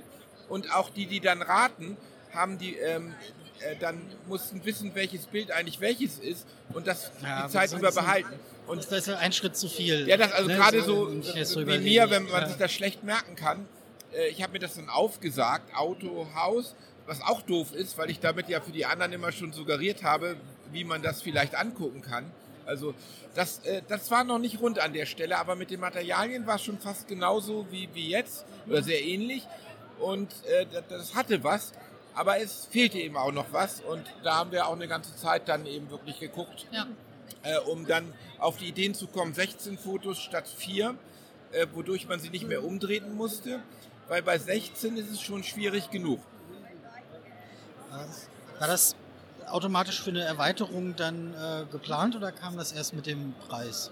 und 0.50 0.74
auch 0.74 0.89
die, 0.89 1.06
die 1.06 1.20
dann 1.20 1.41
raten, 1.41 1.98
haben 2.34 2.58
die 2.58 2.76
ähm, 2.78 3.13
äh, 3.60 3.76
dann 3.80 4.02
mussten 4.28 4.63
wissen, 4.65 4.96
welches 4.96 5.26
Bild 5.26 5.52
eigentlich 5.52 5.80
welches 5.82 6.20
ist 6.20 6.48
und 6.74 6.88
das 6.88 7.12
Ja, 7.22 7.46
die 7.48 7.54
Zeit 7.54 7.74
über 7.74 7.91
behalten. 7.91 8.39
Und 8.65 8.80
das 8.86 8.91
ist 8.91 9.08
ja 9.08 9.17
ein 9.17 9.34
Schritt 9.34 9.56
zu 9.58 9.67
viel. 9.70 10.08
Ja, 10.08 10.17
das 10.17 10.32
also 10.32 10.48
Ne, 10.50 10.56
gerade 10.56 10.82
so 10.84 11.10
jetzt 11.12 11.56
wie 11.56 11.78
mir, 11.80 12.10
wenn 12.10 12.24
man 12.30 12.41
Ja. 12.43 12.48
sich 12.48 12.58
das 12.58 12.72
schlecht 12.72 13.04
merken 13.04 13.36
kann. 13.36 13.67
Äh, 14.18 14.28
ich 14.30 14.42
habe 14.42 14.54
mir 14.54 14.60
das 14.60 14.76
dann 14.76 14.90
aufgesagt, 14.90 15.76
Auto, 15.76 16.28
Haus, 16.36 16.76
was 17.06 17.22
auch 17.22 17.42
doof 17.42 17.74
ist, 17.74 17.98
weil 17.98 18.10
ich 18.10 18.20
damit 18.20 18.50
ja 18.50 18.60
für 18.60 18.72
die 18.72 18.86
anderen 18.86 19.14
immer 19.14 19.32
schon 19.32 19.54
suggeriert 19.54 20.04
habe, 20.04 20.36
wie 20.72 20.84
man 20.84 21.02
das 21.02 21.22
vielleicht 21.22 21.56
angucken 21.56 22.02
kann. 22.02 22.32
Also 22.66 22.94
das, 23.34 23.60
äh, 23.60 23.82
das 23.88 24.12
war 24.12 24.24
noch 24.24 24.40
nicht 24.40 24.60
rund 24.60 24.80
an 24.80 24.94
der 24.94 25.06
Stelle, 25.06 25.38
aber 25.38 25.56
mit 25.56 25.72
den 25.72 25.80
Materialien 25.80 26.46
war 26.48 26.56
es 26.56 26.64
schon 26.64 26.80
fast 26.80 27.08
genauso 27.08 27.66
wie, 27.72 27.88
wie 27.94 28.10
jetzt 28.10 28.46
oder 28.68 28.84
sehr 28.84 29.02
ähnlich. 29.04 29.48
Und 30.00 30.30
äh, 30.46 30.66
das, 30.72 30.84
das 30.90 31.16
hatte 31.16 31.44
was, 31.44 31.72
aber 32.14 32.40
es 32.42 32.66
fehlte 32.70 32.98
eben 33.00 33.16
auch 33.16 33.32
noch 33.32 33.54
was. 33.54 33.80
Und 33.82 34.04
da 34.24 34.36
haben 34.36 34.52
wir 34.52 34.68
auch 34.68 34.74
eine 34.76 34.88
ganze 34.88 35.16
Zeit 35.16 35.48
dann 35.48 35.66
eben 35.66 35.90
wirklich 35.90 36.20
geguckt, 36.20 36.68
Ja. 36.72 36.88
äh, 37.44 37.58
um 37.60 37.88
dann 37.88 38.14
auf 38.38 38.58
die 38.58 38.68
Ideen 38.68 38.94
zu 38.94 39.08
kommen, 39.08 39.34
16 39.34 39.78
Fotos 39.78 40.20
statt 40.20 40.48
4, 40.48 40.96
äh, 41.54 41.68
wodurch 41.74 42.08
man 42.10 42.20
sie 42.20 42.30
nicht 42.30 42.48
mehr 42.48 42.64
umdrehen 42.66 43.16
musste, 43.16 43.62
weil 44.08 44.22
bei 44.22 44.38
16 44.38 44.98
ist 44.98 45.12
es 45.12 45.22
schon 45.22 45.43
schwierig 45.43 45.89
genug. 45.89 46.20
War 48.60 48.67
das 48.67 48.96
automatisch 49.48 50.02
für 50.02 50.10
eine 50.10 50.24
Erweiterung 50.24 50.96
dann 50.96 51.34
äh, 51.34 51.65
geplant 51.72 52.15
oder 52.15 52.32
kam 52.32 52.58
das 52.58 52.72
erst 52.72 52.93
mit 52.93 53.06
dem 53.06 53.34
Preis? 53.48 53.91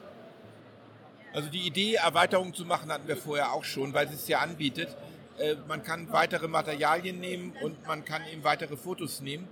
Also 1.33 1.49
die 1.49 1.67
Idee, 1.67 1.95
Erweiterungen 1.95 2.53
zu 2.53 2.65
machen, 2.65 2.91
hatten 2.91 3.07
wir 3.07 3.17
vorher 3.17 3.53
auch 3.53 3.63
schon, 3.63 3.93
weil 3.93 4.07
es 4.07 4.13
es 4.13 4.27
ja 4.27 4.39
anbietet. 4.39 4.95
Äh, 5.37 5.55
man 5.67 5.83
kann 5.83 6.11
weitere 6.11 6.47
Materialien 6.47 7.19
nehmen 7.19 7.53
und 7.61 7.85
man 7.87 8.05
kann 8.05 8.21
eben 8.31 8.43
weitere 8.43 8.77
Fotos 8.77 9.21
nehmen. 9.21 9.47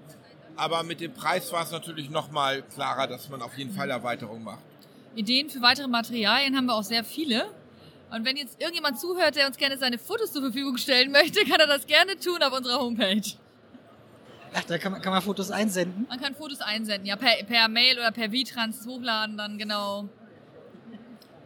Aber 0.55 0.83
mit 0.83 1.01
dem 1.01 1.13
Preis 1.13 1.51
war 1.51 1.63
es 1.63 1.71
natürlich 1.71 2.09
nochmal 2.09 2.61
klarer, 2.61 3.07
dass 3.07 3.27
man 3.29 3.41
auf 3.41 3.57
jeden 3.57 3.73
Fall 3.73 3.89
Erweiterungen 3.89 4.43
macht. 4.43 4.63
Ideen 5.15 5.49
für 5.49 5.61
weitere 5.61 5.87
Materialien 5.87 6.55
haben 6.55 6.65
wir 6.65 6.75
auch 6.75 6.83
sehr 6.83 7.03
viele. 7.03 7.47
Und 8.13 8.25
wenn 8.25 8.37
jetzt 8.37 8.61
irgendjemand 8.61 8.99
zuhört, 8.99 9.35
der 9.35 9.47
uns 9.47 9.57
gerne 9.57 9.75
seine 9.77 9.97
Fotos 9.97 10.31
zur 10.31 10.43
Verfügung 10.43 10.77
stellen 10.77 11.11
möchte, 11.11 11.43
kann 11.45 11.59
er 11.59 11.65
das 11.65 11.87
gerne 11.87 12.15
tun 12.15 12.43
auf 12.43 12.53
unserer 12.55 12.79
Homepage. 12.79 13.23
Ach, 14.53 14.63
da 14.65 14.77
kann 14.77 14.91
man, 14.91 15.01
kann 15.01 15.13
man 15.13 15.21
Fotos 15.23 15.49
einsenden? 15.49 16.05
Man 16.07 16.19
kann 16.19 16.35
Fotos 16.35 16.61
einsenden, 16.61 17.07
ja, 17.07 17.15
per, 17.15 17.43
per 17.43 17.67
Mail 17.69 17.97
oder 17.97 18.11
per 18.11 18.29
V-Trans 18.29 18.85
hochladen, 18.85 19.35
dann 19.35 19.57
genau. 19.57 20.07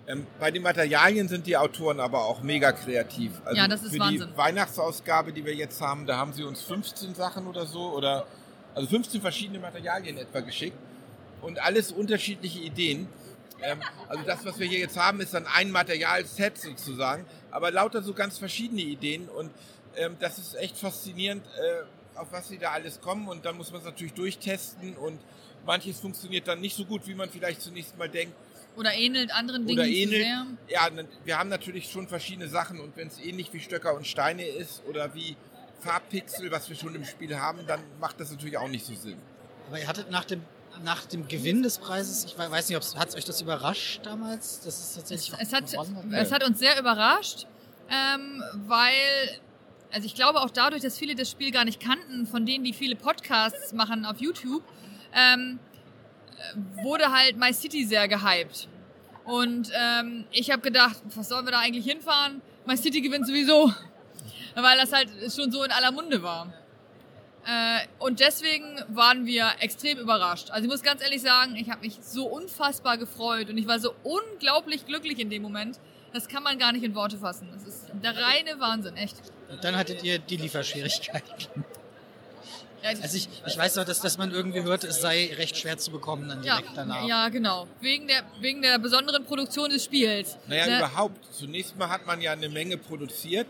Ähm, 0.07 0.27
bei 0.41 0.51
den 0.51 0.61
Materialien 0.61 1.29
sind 1.29 1.47
die 1.47 1.55
Autoren 1.55 2.01
aber 2.01 2.25
auch 2.25 2.41
mega 2.41 2.73
kreativ. 2.73 3.31
Also 3.45 3.55
Ja, 3.57 3.69
das 3.69 3.83
ist 3.83 3.93
für 3.93 3.99
Wahnsinn. 3.99 4.27
die 4.33 4.37
Weihnachtsausgabe, 4.37 5.31
die 5.31 5.45
wir 5.45 5.55
jetzt 5.55 5.79
haben, 5.79 6.05
da 6.05 6.17
haben 6.17 6.33
sie 6.33 6.43
uns 6.43 6.61
15 6.63 7.15
Sachen 7.15 7.47
oder 7.47 7.65
so 7.65 7.93
oder 7.93 8.27
also 8.75 8.89
15 8.89 9.21
verschiedene 9.21 9.59
Materialien 9.59 10.17
etwa 10.17 10.41
geschickt 10.41 10.77
und 11.41 11.59
alles 11.61 11.93
unterschiedliche 11.93 12.59
Ideen. 12.59 13.07
Ähm, 13.61 13.79
also 14.07 14.23
das, 14.23 14.45
was 14.45 14.59
wir 14.59 14.67
hier 14.67 14.79
jetzt 14.79 14.97
haben, 14.97 15.19
ist 15.21 15.33
dann 15.33 15.47
ein 15.47 15.71
Materialset 15.71 16.57
sozusagen, 16.57 17.25
aber 17.51 17.71
lauter 17.71 18.01
so 18.03 18.13
ganz 18.13 18.37
verschiedene 18.37 18.81
Ideen 18.81 19.27
und 19.29 19.49
ähm, 19.95 20.15
das 20.19 20.37
ist 20.37 20.55
echt 20.55 20.77
faszinierend, 20.77 21.43
äh, 21.45 22.17
auf 22.19 22.27
was 22.31 22.47
sie 22.49 22.57
da 22.57 22.71
alles 22.71 23.01
kommen 23.01 23.27
und 23.27 23.45
dann 23.45 23.57
muss 23.57 23.71
man 23.71 23.79
es 23.81 23.85
natürlich 23.85 24.13
durchtesten 24.13 24.95
und 24.95 25.19
manches 25.65 25.99
funktioniert 25.99 26.47
dann 26.47 26.61
nicht 26.61 26.75
so 26.75 26.85
gut, 26.85 27.07
wie 27.07 27.15
man 27.15 27.29
vielleicht 27.29 27.61
zunächst 27.61 27.97
mal 27.97 28.09
denkt. 28.09 28.35
Oder 28.75 28.93
ähnelt 28.93 29.31
anderen 29.33 29.65
Dingen 29.65 29.79
Oder 29.79 29.87
zu 29.87 29.93
ähnelt. 29.93 30.21
sehr. 30.21 30.45
Ja, 30.69 30.89
ne- 30.91 31.07
wir 31.25 31.39
haben 31.39 31.49
natürlich 31.49 31.89
schon 31.91 32.07
verschiedene 32.07 32.47
Sachen 32.47 32.79
und 32.79 32.95
wenn 32.95 33.07
es 33.07 33.17
ähnlich 33.19 33.51
wie 33.53 33.59
Stöcker 33.59 33.95
und 33.95 34.05
Steine 34.05 34.45
ist 34.45 34.83
oder 34.87 35.15
wie 35.15 35.35
Farbpixel, 35.79 36.51
was 36.51 36.69
wir 36.69 36.75
schon 36.75 36.93
im 36.93 37.05
Spiel 37.05 37.37
haben, 37.39 37.65
dann 37.67 37.79
macht 37.99 38.19
das 38.19 38.29
natürlich 38.31 38.57
auch 38.57 38.67
nicht 38.67 38.85
so 38.85 38.93
Sinn. 38.93 39.17
Aber 39.67 39.79
ihr 39.79 39.87
hattet 39.87 40.11
nach 40.11 40.25
dem, 40.25 40.43
nach 40.83 41.05
dem 41.05 41.27
Gewinn 41.27 41.63
des 41.63 41.77
Preises, 41.77 42.25
ich 42.25 42.37
we- 42.37 42.49
weiß 42.51 42.69
nicht, 42.69 42.95
hat 42.95 43.15
euch 43.15 43.25
das 43.25 43.41
überrascht 43.41 44.01
damals? 44.03 44.61
Das 44.61 44.79
ist 44.79 44.95
tatsächlich 44.95 45.33
Es 45.39 45.53
hat, 45.53 45.71
gewonnen 45.71 46.13
es 46.13 46.31
hat 46.31 46.43
uns 46.43 46.59
sehr 46.59 46.79
überrascht, 46.79 47.45
ähm, 47.89 48.43
weil, 48.67 48.91
also 49.91 50.05
ich 50.05 50.15
glaube 50.15 50.39
auch 50.41 50.49
dadurch, 50.49 50.81
dass 50.81 50.97
viele 50.97 51.15
das 51.15 51.29
Spiel 51.29 51.51
gar 51.51 51.65
nicht 51.65 51.79
kannten, 51.79 52.27
von 52.27 52.45
denen, 52.45 52.63
die 52.63 52.73
viele 52.73 52.95
Podcasts 52.95 53.73
machen 53.73 54.05
auf 54.05 54.19
YouTube, 54.19 54.63
ähm, 55.13 55.59
äh, 56.37 56.83
wurde 56.83 57.11
halt 57.11 57.37
My 57.37 57.53
City 57.53 57.85
sehr 57.85 58.07
gehypt. 58.07 58.67
Und 59.25 59.69
ähm, 59.75 60.25
ich 60.31 60.51
habe 60.51 60.61
gedacht, 60.61 60.97
was 61.15 61.27
sollen 61.29 61.45
wir 61.45 61.51
da 61.51 61.59
eigentlich 61.59 61.85
hinfahren? 61.85 62.41
My 62.65 62.77
City 62.77 63.01
gewinnt 63.01 63.27
sowieso, 63.27 63.73
weil 64.55 64.77
das 64.77 64.91
halt 64.93 65.09
schon 65.33 65.51
so 65.51 65.63
in 65.63 65.71
aller 65.71 65.91
Munde 65.91 66.21
war. 66.23 66.53
Äh, 67.47 67.87
und 67.99 68.19
deswegen 68.19 68.65
waren 68.89 69.25
wir 69.25 69.49
extrem 69.61 69.97
überrascht. 69.99 70.49
Also 70.51 70.65
ich 70.65 70.69
muss 70.69 70.83
ganz 70.83 71.01
ehrlich 71.01 71.21
sagen, 71.21 71.55
ich 71.55 71.69
habe 71.69 71.79
mich 71.81 71.97
so 72.01 72.25
unfassbar 72.27 72.97
gefreut 72.97 73.49
und 73.49 73.57
ich 73.57 73.67
war 73.67 73.79
so 73.79 73.93
unglaublich 74.03 74.85
glücklich 74.85 75.17
in 75.19 75.29
dem 75.29 75.43
Moment. 75.43 75.79
Das 76.13 76.27
kann 76.27 76.43
man 76.43 76.59
gar 76.59 76.73
nicht 76.73 76.83
in 76.83 76.93
Worte 76.93 77.17
fassen. 77.17 77.47
Das 77.53 77.63
ist 77.63 77.85
der 78.03 78.15
reine 78.17 78.59
Wahnsinn, 78.59 78.97
echt. 78.97 79.15
Und 79.49 79.63
dann 79.63 79.77
hattet 79.77 80.03
ihr 80.03 80.19
die 80.19 80.35
Lieferschwierigkeiten. 80.37 81.63
Ja, 82.83 82.89
Also 83.01 83.17
ich, 83.17 83.29
ich 83.45 83.57
weiß 83.57 83.75
noch, 83.77 83.85
dass, 83.85 84.01
dass 84.01 84.17
man 84.17 84.31
irgendwie 84.31 84.61
hört, 84.63 84.83
es 84.83 85.01
sei 85.01 85.33
recht 85.37 85.57
schwer 85.57 85.77
zu 85.77 85.91
bekommen 85.91 86.27
dann 86.27 86.43
ja, 86.43 86.57
direkt 86.57 86.77
danach. 86.77 87.07
ja, 87.07 87.29
genau. 87.29 87.67
Wegen 87.81 88.07
der, 88.07 88.23
wegen 88.39 88.61
der 88.61 88.77
besonderen 88.77 89.25
Produktion 89.25 89.69
des 89.69 89.85
Spiels. 89.85 90.37
Naja, 90.47 90.67
Ne? 90.67 90.77
überhaupt. 90.79 91.33
Zunächst 91.33 91.77
mal 91.77 91.89
hat 91.89 92.05
man 92.05 92.19
ja 92.21 92.33
eine 92.33 92.49
Menge 92.49 92.77
produziert 92.77 93.47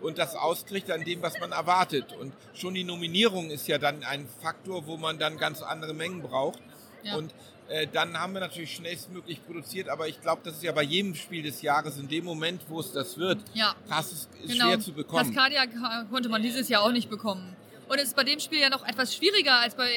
und 0.00 0.18
das 0.18 0.34
ausgerichtet 0.34 0.94
an 0.94 1.04
dem, 1.04 1.22
was 1.22 1.38
man 1.40 1.52
erwartet. 1.52 2.12
Und 2.12 2.32
schon 2.54 2.74
die 2.74 2.84
Nominierung 2.84 3.50
ist 3.50 3.66
ja 3.68 3.78
dann 3.78 4.04
ein 4.04 4.28
Faktor, 4.42 4.86
wo 4.86 4.96
man 4.96 5.18
dann 5.18 5.38
ganz 5.38 5.62
andere 5.62 5.94
Mengen 5.94 6.22
braucht. 6.22 6.60
Ja. 7.02 7.16
Und 7.16 7.32
äh, 7.68 7.86
dann 7.92 8.18
haben 8.18 8.32
wir 8.34 8.40
natürlich 8.40 8.74
schnellstmöglich 8.76 9.44
produziert, 9.44 9.88
aber 9.88 10.06
ich 10.08 10.20
glaube, 10.20 10.42
das 10.44 10.54
ist 10.56 10.62
ja 10.62 10.72
bei 10.72 10.82
jedem 10.82 11.14
Spiel 11.14 11.42
des 11.42 11.62
Jahres 11.62 11.98
in 11.98 12.08
dem 12.08 12.24
Moment, 12.24 12.62
wo 12.68 12.80
es 12.80 12.92
das 12.92 13.16
wird, 13.18 13.38
Ja. 13.54 13.74
das 13.88 14.12
ist, 14.12 14.28
ist 14.42 14.52
Genau. 14.52 14.66
schwer 14.66 14.80
zu 14.80 14.92
bekommen. 14.92 15.34
Cascadia 15.34 15.66
konnte 16.10 16.28
man 16.28 16.42
dieses 16.42 16.68
Jahr 16.68 16.82
auch 16.82 16.92
nicht 16.92 17.10
bekommen. 17.10 17.56
Und 17.88 17.98
es 17.98 18.04
ist 18.08 18.16
bei 18.16 18.24
dem 18.24 18.38
Spiel 18.40 18.60
ja 18.60 18.68
noch 18.68 18.86
etwas 18.86 19.14
schwieriger 19.14 19.54
als 19.54 19.74
bei, 19.74 19.88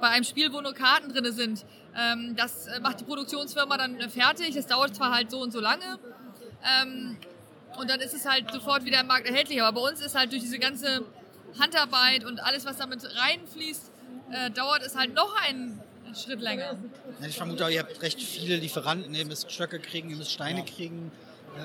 bei 0.00 0.08
einem 0.08 0.24
Spiel, 0.24 0.52
wo 0.52 0.60
nur 0.60 0.74
Karten 0.74 1.12
drin 1.12 1.32
sind. 1.32 1.64
Ähm, 1.96 2.34
das 2.36 2.66
äh, 2.68 2.80
macht 2.80 3.00
die 3.00 3.04
Produktionsfirma 3.04 3.76
dann 3.76 4.00
äh, 4.00 4.08
fertig. 4.08 4.54
Das 4.54 4.66
dauert 4.66 4.94
zwar 4.96 5.12
halt 5.14 5.30
so 5.30 5.40
und 5.40 5.52
so 5.52 5.60
lange. 5.60 5.98
Ähm, 6.64 7.16
und 7.78 7.90
dann 7.90 8.00
ist 8.00 8.14
es 8.14 8.24
halt 8.26 8.50
sofort 8.52 8.84
wieder 8.84 9.00
im 9.00 9.06
Markt 9.06 9.26
erhältlich. 9.26 9.62
Aber 9.62 9.80
bei 9.80 9.88
uns 9.88 10.00
ist 10.00 10.14
halt 10.14 10.32
durch 10.32 10.42
diese 10.42 10.58
ganze 10.58 11.02
Handarbeit 11.58 12.24
und 12.24 12.40
alles, 12.40 12.64
was 12.64 12.76
damit 12.78 13.00
reinfließt, 13.16 13.90
äh, 14.32 14.50
dauert 14.50 14.82
es 14.82 14.96
halt 14.96 15.14
noch 15.14 15.34
einen 15.42 15.80
Schritt 16.14 16.40
länger. 16.40 16.76
Ich 17.26 17.36
vermute 17.36 17.64
auch, 17.64 17.70
ihr 17.70 17.80
habt 17.80 18.00
recht 18.02 18.20
viele 18.20 18.56
Lieferanten, 18.56 19.14
ihr 19.14 19.24
müsst 19.26 19.50
Stöcke 19.50 19.78
kriegen, 19.78 20.10
ihr 20.10 20.16
müsst 20.16 20.32
Steine 20.32 20.64
kriegen. 20.64 21.10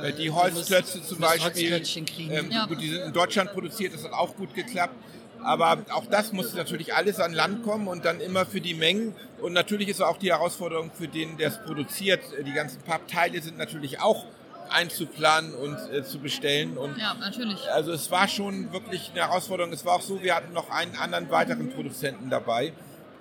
Äh, 0.04 0.14
Die 0.14 0.32
Holzklötze 0.32 1.02
zum 1.02 1.20
Beispiel, 1.20 1.44
Holzklötzchen 1.44 2.06
kriegen. 2.06 2.32
ähm, 2.32 2.52
Ja. 2.52 2.66
gut, 2.66 2.82
die 2.82 2.90
sind 2.90 3.02
in 3.04 3.14
Deutschland 3.14 3.54
produziert, 3.54 3.94
das 3.94 4.04
hat 4.04 4.12
auch 4.14 4.36
gut 4.36 4.54
geklappt. 4.54 4.96
Aber 5.44 5.78
auch 5.92 6.06
das 6.08 6.34
muss 6.34 6.54
natürlich 6.56 6.94
alles 6.96 7.20
an 7.20 7.32
Land 7.32 7.64
kommen 7.64 7.88
und 7.88 8.04
dann 8.06 8.20
immer 8.20 8.46
für 8.46 8.60
die 8.60 8.74
Mengen. 8.74 9.16
Und 9.40 9.54
natürlich 9.54 9.88
ist 9.88 10.02
auch 10.02 10.18
die 10.18 10.32
Herausforderung 10.32 10.92
für 10.92 11.08
den, 11.08 11.38
der 11.38 11.50
es 11.50 11.64
produziert. 11.64 12.22
Die 12.46 12.54
ganzen 12.54 12.82
Pappteile 12.82 13.42
sind 13.42 13.58
natürlich 13.58 14.00
auch 14.02 14.26
einzuplanen 14.72 15.54
und 15.54 15.78
äh, 15.92 16.04
zu 16.04 16.20
bestellen. 16.20 16.78
Und 16.78 16.98
Ja, 16.98 17.14
natürlich. 17.14 17.70
also 17.72 17.92
es 17.92 18.10
war 18.12 18.28
schon 18.28 18.72
wirklich 18.74 19.12
eine 19.12 19.22
Herausforderung. 19.22 19.72
Es 19.74 19.86
war 19.86 19.96
auch 19.96 20.02
so, 20.02 20.22
wir 20.22 20.36
hatten 20.36 20.54
noch 20.54 20.70
einen 20.70 20.96
anderen 20.96 21.30
weiteren 21.30 21.72
Produzenten 21.72 22.30
dabei. 22.30 22.74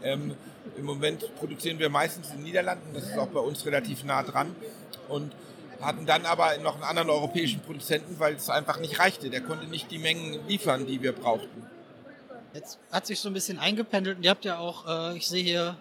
Ähm, 0.02 0.34
Im 0.76 0.84
Moment 0.84 1.34
produzieren 1.36 1.78
wir 1.78 1.88
meistens 1.88 2.30
in 2.30 2.36
den 2.36 2.44
Niederlanden, 2.44 2.92
das 2.94 3.04
ist 3.04 3.18
auch 3.18 3.28
bei 3.28 3.40
uns 3.40 3.64
relativ 3.64 4.04
nah 4.04 4.22
dran. 4.22 4.54
Und 5.08 5.32
hatten 5.80 6.06
dann 6.06 6.24
aber 6.24 6.56
noch 6.58 6.74
einen 6.74 6.84
anderen 6.84 7.10
europäischen 7.10 7.60
Produzenten, 7.60 8.18
weil 8.18 8.34
es 8.34 8.48
einfach 8.50 8.78
nicht 8.80 8.98
reichte. 8.98 9.30
Der 9.30 9.40
konnte 9.42 9.66
nicht 9.66 9.90
die 9.90 9.98
Mengen 9.98 10.46
liefern, 10.48 10.86
die 10.86 11.02
wir 11.02 11.12
brauchten. 11.12 11.66
Jetzt 12.54 12.78
hat 12.90 13.06
sich 13.06 13.20
so 13.20 13.28
ein 13.28 13.34
bisschen 13.34 13.58
eingependelt 13.58 14.16
und 14.18 14.24
ihr 14.24 14.30
habt 14.30 14.44
ja 14.46 14.58
auch, 14.58 14.86
äh, 15.12 15.16
ich 15.16 15.26
sehe 15.28 15.42
hier 15.44 15.76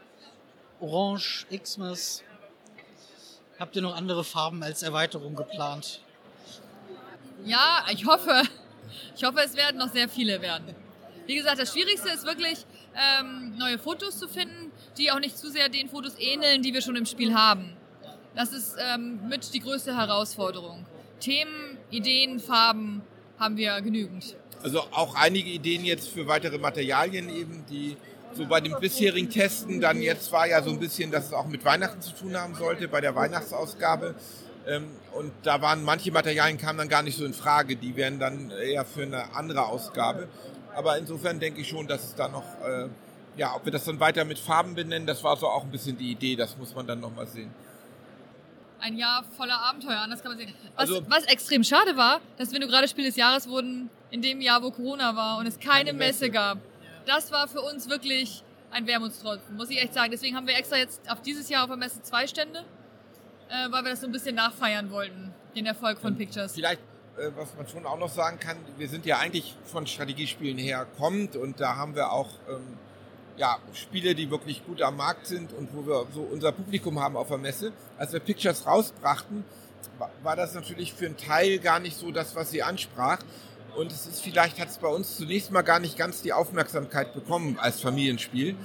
Orange, 0.82 1.46
Xmas. 1.50 2.22
Habt 3.58 3.76
ihr 3.76 3.82
noch 3.82 3.96
andere 3.96 4.24
Farben 4.24 4.64
als 4.64 4.84
Erweiterung 4.84 5.36
geplant? 5.36 6.02
Ja, 7.46 7.86
ich 7.92 8.06
hoffe. 8.06 8.44
Ich 9.16 9.24
hoffe, 9.24 9.40
es 9.44 9.56
werden 9.56 9.78
noch 9.78 9.92
sehr 9.92 10.10
viele 10.10 10.42
werden. 10.42 10.76
Wie 11.26 11.36
gesagt, 11.36 11.60
das 11.60 11.72
Schwierigste 11.72 12.10
ist 12.10 12.26
wirklich, 12.26 12.66
ähm, 12.96 13.58
neue 13.58 13.80
Fotos 13.80 14.20
zu 14.20 14.28
finden, 14.28 14.72
die 14.98 15.12
auch 15.12 15.20
nicht 15.20 15.38
zu 15.38 15.50
sehr 15.50 15.70
den 15.70 15.90
Fotos 15.90 16.14
ähneln, 16.20 16.62
die 16.62 16.74
wir 16.74 16.82
schon 16.82 16.96
im 16.96 17.06
Spiel 17.06 17.34
haben. 17.34 17.76
Das 18.36 18.52
ist 18.52 18.76
ähm, 18.78 19.28
mit 19.28 19.54
die 19.54 19.60
größte 19.60 19.96
Herausforderung. 19.96 20.86
Themen, 21.20 21.78
Ideen, 21.90 22.40
Farben 22.40 23.02
haben 23.40 23.58
wir 23.58 23.82
genügend. 23.82 24.36
Also 24.62 24.82
auch 24.92 25.16
einige 25.16 25.50
Ideen 25.50 25.86
jetzt 25.86 26.10
für 26.10 26.28
weitere 26.28 26.58
Materialien 26.58 27.30
eben, 27.30 27.66
die 27.70 27.98
so 28.36 28.46
bei 28.46 28.60
dem 28.60 28.78
bisherigen 28.80 29.30
Testen 29.30 29.80
dann 29.80 30.02
jetzt 30.02 30.32
war 30.32 30.48
ja 30.48 30.62
so 30.62 30.72
ein 30.72 30.80
bisschen, 30.80 31.12
dass 31.12 31.28
es 31.28 31.34
auch 31.34 31.48
mit 31.48 31.64
Weihnachten 31.64 32.02
zu 32.02 32.12
tun 32.14 32.36
haben 32.36 32.56
sollte, 32.56 32.88
bei 32.88 33.02
der 33.02 33.16
Weihnachtsausgabe. 33.16 34.16
Ähm, 34.68 34.88
und 35.14 35.32
da 35.44 35.62
waren 35.62 35.84
manche 35.84 36.12
Materialien 36.12 36.58
kamen 36.58 36.78
dann 36.80 36.90
gar 36.90 37.04
nicht 37.04 37.18
so 37.18 37.26
in 37.26 37.34
Frage, 37.34 37.76
die 37.76 37.96
wären 37.96 38.20
dann 38.20 38.52
eher 38.52 38.84
für 38.84 39.04
eine 39.04 39.34
andere 39.36 39.66
Ausgabe. 39.68 40.28
Aber 40.76 40.98
insofern 40.98 41.40
denke 41.40 41.62
ich 41.62 41.70
schon, 41.70 41.88
dass 41.88 42.04
es 42.04 42.16
da 42.16 42.28
noch, 42.28 42.44
äh, 42.66 42.88
ja, 43.38 43.56
ob 43.56 43.64
wir 43.66 43.72
das 43.72 43.86
dann 43.86 44.00
weiter 44.00 44.26
mit 44.26 44.40
Farben 44.40 44.76
benennen, 44.76 45.08
das 45.08 45.24
war 45.24 45.38
so 45.38 45.48
auch 45.48 45.64
ein 45.64 45.72
bisschen 45.72 45.98
die 45.98 46.12
Idee, 46.12 46.36
das 46.36 46.58
muss 46.58 46.76
man 46.76 46.86
dann 46.86 47.00
nochmal 47.00 47.28
sehen. 47.28 47.54
Ein 48.80 48.98
Jahr 48.98 49.24
voller 49.38 49.58
Abenteuer, 49.62 50.00
anders 50.00 50.22
kann 50.22 50.32
man 50.32 50.38
sehen. 50.38 50.54
Was, 50.76 50.90
also, 50.90 51.10
was 51.10 51.24
extrem 51.26 51.64
schade 51.64 51.96
war, 51.96 52.20
dass 52.38 52.52
wir 52.52 52.60
nur 52.60 52.68
gerade 52.68 52.88
Spiel 52.88 53.06
des 53.06 53.16
Jahres 53.16 53.48
wurden 53.48 53.90
in 54.12 54.22
dem 54.22 54.42
Jahr, 54.42 54.62
wo 54.62 54.72
Corona 54.72 55.16
war 55.16 55.38
und 55.38 55.48
es 55.48 55.60
keine, 55.60 55.86
keine 55.86 55.94
Messe. 55.94 56.26
Messe 56.26 56.30
gab. 56.32 56.58
Das 57.06 57.32
war 57.32 57.48
für 57.48 57.62
uns 57.62 57.90
wirklich 57.90 58.44
ein 58.72 58.88
Wermutstropfen, 58.88 59.56
muss 59.56 59.70
ich 59.70 59.82
echt 59.82 59.94
sagen. 59.94 60.12
Deswegen 60.12 60.36
haben 60.36 60.48
wir 60.48 60.58
extra 60.58 60.78
jetzt 60.78 61.10
auf 61.10 61.22
dieses 61.22 61.50
Jahr 61.50 61.64
auf 61.64 61.70
der 61.70 61.78
Messe 61.78 62.02
zwei 62.02 62.28
Stände, 62.28 62.66
äh, 63.50 63.72
weil 63.72 63.84
wir 63.84 63.92
das 63.92 64.02
so 64.02 64.08
ein 64.08 64.12
bisschen 64.12 64.36
nachfeiern 64.36 64.92
wollten, 64.92 65.34
den 65.56 65.66
Erfolg 65.66 66.00
von 66.00 66.18
Pictures. 66.18 66.54
Vielleicht 66.54 66.82
äh, 67.18 67.32
was 67.36 67.56
man 67.56 67.68
schon 67.68 67.86
auch 67.86 67.98
noch 67.98 68.10
sagen 68.10 68.40
kann, 68.40 68.58
wir 68.78 68.90
sind 68.90 69.06
ja 69.06 69.20
eigentlich 69.20 69.56
von 69.66 69.88
Strategiespielen 69.88 70.58
her 70.58 70.86
kommt 70.98 71.36
und 71.36 71.62
da 71.62 71.78
haben 71.78 71.96
wir 71.96 72.12
auch 72.12 72.30
ähm, 72.50 72.78
ja, 73.38 73.58
Spiele, 73.74 74.16
die 74.16 74.30
wirklich 74.30 74.66
gut 74.66 74.82
am 74.82 74.98
Markt 74.98 75.28
sind 75.28 75.54
und 75.54 75.74
wo 75.74 75.86
wir 75.86 76.08
so 76.14 76.22
unser 76.22 76.52
Publikum 76.52 77.00
haben 77.00 77.16
auf 77.16 77.30
der 77.30 77.38
Messe. 77.38 77.72
Als 77.98 78.12
wir 78.12 78.20
Pictures 78.20 78.66
rausbrachten, 78.66 79.46
war 80.24 80.36
das 80.36 80.56
natürlich 80.56 80.94
für 80.94 81.06
einen 81.06 81.18
Teil 81.18 81.60
gar 81.60 81.80
nicht 81.80 81.98
so 81.98 82.12
das, 82.12 82.36
was 82.36 82.52
sie 82.52 82.64
ansprach. 82.64 83.20
Und 83.76 83.92
es 83.92 84.08
ist 84.08 84.22
vielleicht, 84.22 84.60
hat 84.60 84.70
es 84.70 84.78
bei 84.78 84.88
uns 84.88 85.18
zunächst 85.18 85.52
mal 85.52 85.62
gar 85.62 85.80
nicht 85.80 85.98
ganz 85.98 86.22
die 86.22 86.34
Aufmerksamkeit 86.34 87.14
bekommen 87.14 87.58
als 87.60 87.82
Familienspiel. 87.82 88.56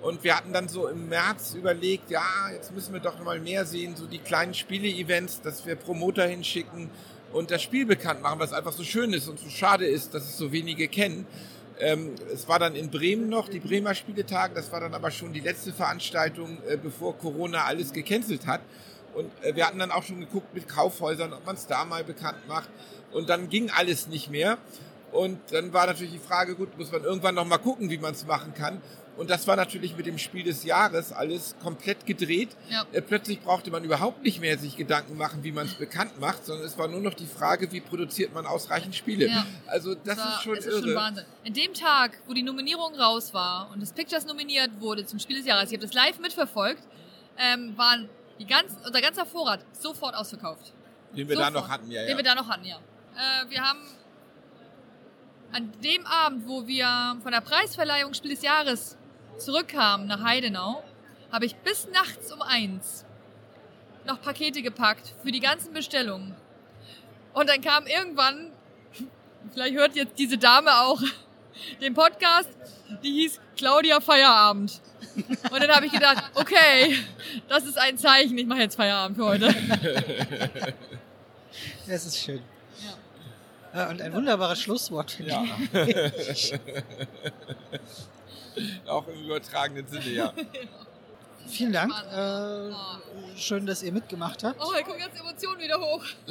Und 0.00 0.24
wir 0.24 0.36
hatten 0.36 0.52
dann 0.52 0.68
so 0.68 0.88
im 0.88 1.08
März 1.08 1.54
überlegt, 1.54 2.10
ja, 2.10 2.24
jetzt 2.52 2.72
müssen 2.72 2.92
wir 2.92 3.00
doch 3.00 3.22
mal 3.22 3.40
mehr 3.40 3.64
sehen, 3.64 3.96
so 3.96 4.06
die 4.06 4.18
kleinen 4.18 4.54
Spiele-Events, 4.54 5.42
dass 5.42 5.64
wir 5.66 5.76
Promoter 5.76 6.26
hinschicken, 6.26 6.90
und 7.34 7.50
das 7.50 7.62
Spiel 7.62 7.84
bekannt 7.84 8.22
machen, 8.22 8.38
was 8.38 8.52
einfach 8.52 8.72
so 8.72 8.84
schön 8.84 9.12
ist 9.12 9.28
und 9.28 9.40
so 9.40 9.48
schade 9.48 9.86
ist, 9.86 10.14
dass 10.14 10.22
es 10.22 10.38
so 10.38 10.52
wenige 10.52 10.88
kennen. 10.88 11.26
Ähm, 11.80 12.14
es 12.32 12.46
war 12.46 12.60
dann 12.60 12.76
in 12.76 12.90
Bremen 12.90 13.28
noch, 13.28 13.48
die 13.48 13.58
Bremer 13.58 13.94
Spieletage, 13.94 14.54
das 14.54 14.70
war 14.70 14.80
dann 14.80 14.94
aber 14.94 15.10
schon 15.10 15.32
die 15.32 15.40
letzte 15.40 15.72
Veranstaltung, 15.72 16.58
äh, 16.68 16.76
bevor 16.76 17.18
Corona 17.18 17.64
alles 17.64 17.92
gecancelt 17.92 18.46
hat. 18.46 18.60
Und 19.14 19.30
äh, 19.42 19.56
wir 19.56 19.66
hatten 19.66 19.80
dann 19.80 19.90
auch 19.90 20.04
schon 20.04 20.20
geguckt 20.20 20.54
mit 20.54 20.68
Kaufhäusern, 20.68 21.32
ob 21.32 21.44
man 21.44 21.56
es 21.56 21.66
da 21.66 21.84
mal 21.84 22.04
bekannt 22.04 22.46
macht. 22.46 22.68
Und 23.14 23.30
dann 23.30 23.48
ging 23.48 23.70
alles 23.70 24.08
nicht 24.08 24.30
mehr. 24.30 24.58
Und 25.12 25.38
dann 25.52 25.72
war 25.72 25.86
natürlich 25.86 26.12
die 26.12 26.18
Frage, 26.18 26.56
gut, 26.56 26.76
muss 26.76 26.90
man 26.90 27.04
irgendwann 27.04 27.36
noch 27.36 27.46
mal 27.46 27.58
gucken, 27.58 27.88
wie 27.88 27.98
man 27.98 28.12
es 28.12 28.26
machen 28.26 28.52
kann. 28.52 28.82
Und 29.16 29.30
das 29.30 29.46
war 29.46 29.54
natürlich 29.54 29.96
mit 29.96 30.06
dem 30.06 30.18
Spiel 30.18 30.42
des 30.42 30.64
Jahres 30.64 31.12
alles 31.12 31.54
komplett 31.62 32.04
gedreht. 32.04 32.48
Ja. 32.68 32.84
Äh, 32.92 33.00
plötzlich 33.00 33.40
brauchte 33.40 33.70
man 33.70 33.84
überhaupt 33.84 34.24
nicht 34.24 34.40
mehr 34.40 34.58
sich 34.58 34.76
Gedanken 34.76 35.16
machen, 35.16 35.44
wie 35.44 35.52
man 35.52 35.66
es 35.66 35.74
bekannt 35.74 36.18
macht, 36.18 36.44
sondern 36.44 36.66
es 36.66 36.76
war 36.78 36.88
nur 36.88 37.00
noch 37.00 37.14
die 37.14 37.26
Frage, 37.26 37.70
wie 37.70 37.80
produziert 37.80 38.34
man 38.34 38.44
ausreichend 38.44 38.96
Spiele. 38.96 39.28
Ja. 39.28 39.46
Also 39.66 39.94
das, 39.94 40.16
das 40.16 40.18
war, 40.18 40.34
ist 40.34 40.42
schon 40.42 40.56
das 40.56 40.66
irre. 40.66 40.76
Ist 40.78 40.84
schon 40.84 40.94
Wahnsinn. 40.96 41.24
In 41.44 41.54
dem 41.54 41.74
Tag, 41.74 42.18
wo 42.26 42.32
die 42.32 42.42
Nominierung 42.42 42.94
raus 42.96 43.32
war 43.32 43.70
und 43.72 43.80
das 43.80 43.92
Pictures 43.92 44.26
nominiert 44.26 44.70
wurde 44.80 45.06
zum 45.06 45.20
Spiel 45.20 45.36
des 45.36 45.46
Jahres, 45.46 45.70
ich 45.70 45.76
habe 45.76 45.86
das 45.86 45.94
live 45.94 46.18
mitverfolgt, 46.18 46.82
ähm, 47.38 47.76
waren 47.76 48.08
die 48.40 48.46
ganz, 48.46 48.72
unser 48.84 49.00
ganzer 49.00 49.26
Vorrat 49.26 49.64
sofort 49.72 50.16
ausverkauft. 50.16 50.72
Den 51.16 51.28
wir 51.28 51.36
sofort. 51.36 51.54
da 51.54 51.60
noch 51.60 51.68
hatten, 51.68 51.88
ja. 51.88 52.02
Den 52.02 52.10
ja. 52.10 52.16
wir 52.16 52.24
da 52.24 52.34
noch 52.34 52.48
hatten, 52.48 52.64
ja. 52.64 52.78
Äh, 53.16 53.48
wir 53.48 53.62
haben 53.62 53.80
an 55.52 55.72
dem 55.82 56.04
Abend, 56.06 56.48
wo 56.48 56.66
wir 56.66 57.16
von 57.22 57.30
der 57.30 57.40
Preisverleihung 57.40 58.12
Spiel 58.14 58.32
des 58.32 58.42
Jahres 58.42 58.96
zurückkam 59.38 60.06
nach 60.06 60.22
Heidenau, 60.22 60.82
habe 61.30 61.46
ich 61.46 61.54
bis 61.56 61.88
nachts 61.92 62.32
um 62.32 62.42
eins 62.42 63.04
noch 64.04 64.20
Pakete 64.20 64.62
gepackt 64.62 65.14
für 65.22 65.30
die 65.30 65.40
ganzen 65.40 65.72
Bestellungen. 65.72 66.34
Und 67.32 67.48
dann 67.48 67.60
kam 67.60 67.86
irgendwann, 67.86 68.50
vielleicht 69.52 69.74
hört 69.74 69.96
jetzt 69.96 70.18
diese 70.18 70.38
Dame 70.38 70.70
auch 70.80 71.00
den 71.80 71.94
Podcast, 71.94 72.50
die 73.02 73.12
hieß 73.12 73.40
Claudia 73.56 74.00
Feierabend. 74.00 74.80
Und 75.50 75.62
dann 75.62 75.70
habe 75.70 75.86
ich 75.86 75.92
gedacht, 75.92 76.24
okay, 76.34 76.98
das 77.48 77.64
ist 77.64 77.78
ein 77.78 77.96
Zeichen, 77.96 78.36
ich 78.36 78.46
mache 78.46 78.60
jetzt 78.60 78.74
Feierabend 78.74 79.16
für 79.16 79.24
heute. 79.24 79.54
Das 81.86 82.06
ist 82.06 82.18
schön. 82.18 82.42
Ja. 83.74 83.90
Und 83.90 84.00
ein 84.00 84.12
wunderbares 84.12 84.60
Schlusswort, 84.60 85.10
finde 85.10 85.32
ja. 85.32 85.44
ich. 86.30 86.54
Auch 88.86 89.08
im 89.08 89.24
übertragenen 89.24 89.86
Sinne, 89.88 90.10
ja. 90.10 90.32
Vielen 91.48 91.72
Dank. 91.72 91.92
Äh, 91.92 92.70
schön, 93.36 93.66
dass 93.66 93.82
ihr 93.82 93.90
mitgemacht 93.92 94.44
habt. 94.44 94.60
Oh, 94.60 94.72
ich 94.78 94.84
gucke 94.86 95.00
jetzt 95.00 95.18
Emotionen 95.18 95.60
wieder 95.60 95.78
hoch. 95.78 96.04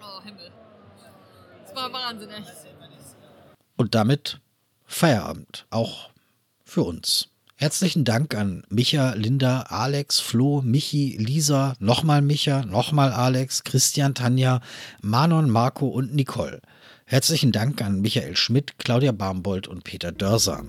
oh, 0.00 0.22
Himmel. 0.24 0.50
Das 1.66 1.74
war 1.74 1.92
Wahnsinn, 1.92 2.30
echt. 2.30 2.46
Und 3.76 3.94
damit 3.94 4.40
Feierabend, 4.86 5.66
auch 5.70 6.10
für 6.64 6.82
uns. 6.82 7.28
Herzlichen 7.60 8.04
Dank 8.04 8.36
an 8.36 8.62
Micha, 8.70 9.14
Linda, 9.14 9.62
Alex, 9.62 10.20
Flo, 10.20 10.62
Michi, 10.62 11.16
Lisa, 11.18 11.74
nochmal 11.80 12.22
Micha, 12.22 12.64
nochmal 12.64 13.10
Alex, 13.10 13.64
Christian, 13.64 14.14
Tanja, 14.14 14.60
Manon, 15.02 15.50
Marco 15.50 15.88
und 15.88 16.14
Nicole. 16.14 16.60
Herzlichen 17.04 17.50
Dank 17.50 17.82
an 17.82 18.00
Michael 18.00 18.36
Schmidt, 18.36 18.78
Claudia 18.78 19.10
Barmbold 19.10 19.66
und 19.66 19.82
Peter 19.82 20.12
Dörser. 20.12 20.62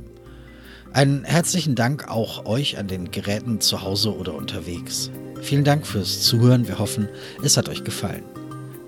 Einen 0.91 1.25
herzlichen 1.25 1.75
Dank 1.75 2.07
auch 2.07 2.47
euch 2.47 2.79
an 2.79 2.87
den 2.87 3.11
Geräten 3.11 3.61
zu 3.61 3.83
Hause 3.83 4.15
oder 4.15 4.33
unterwegs. 4.33 5.11
Vielen 5.43 5.65
Dank 5.65 5.85
fürs 5.85 6.23
Zuhören. 6.23 6.67
Wir 6.67 6.79
hoffen, 6.79 7.07
es 7.43 7.55
hat 7.55 7.69
euch 7.69 7.83
gefallen. 7.83 8.23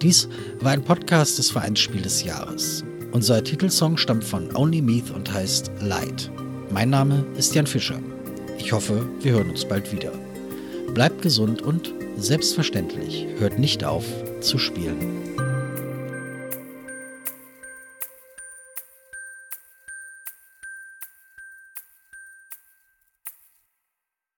Dies 0.02 0.28
war 0.60 0.72
ein 0.72 0.84
Podcast 0.84 1.38
des 1.38 1.52
Vereinsspiel 1.52 2.02
des 2.02 2.24
Jahres. 2.24 2.84
Unser 3.12 3.44
Titelsong 3.44 3.98
stammt 3.98 4.24
von 4.24 4.56
Only 4.56 4.82
Meath 4.82 5.12
und 5.12 5.32
heißt 5.32 5.70
Light. 5.82 6.32
Mein 6.74 6.90
Name 6.90 7.26
ist 7.36 7.54
Jan 7.54 7.68
Fischer. 7.68 8.00
Ich 8.58 8.72
hoffe, 8.72 9.06
wir 9.20 9.34
hören 9.34 9.50
uns 9.50 9.66
bald 9.66 9.92
wieder. 9.92 10.14
Bleibt 10.94 11.22
gesund 11.22 11.62
und 11.62 11.94
selbstverständlich 12.16 13.26
hört 13.40 13.60
nicht 13.60 13.84
auf 13.84 14.06
zu 14.40 14.58
spielen. 14.58 15.21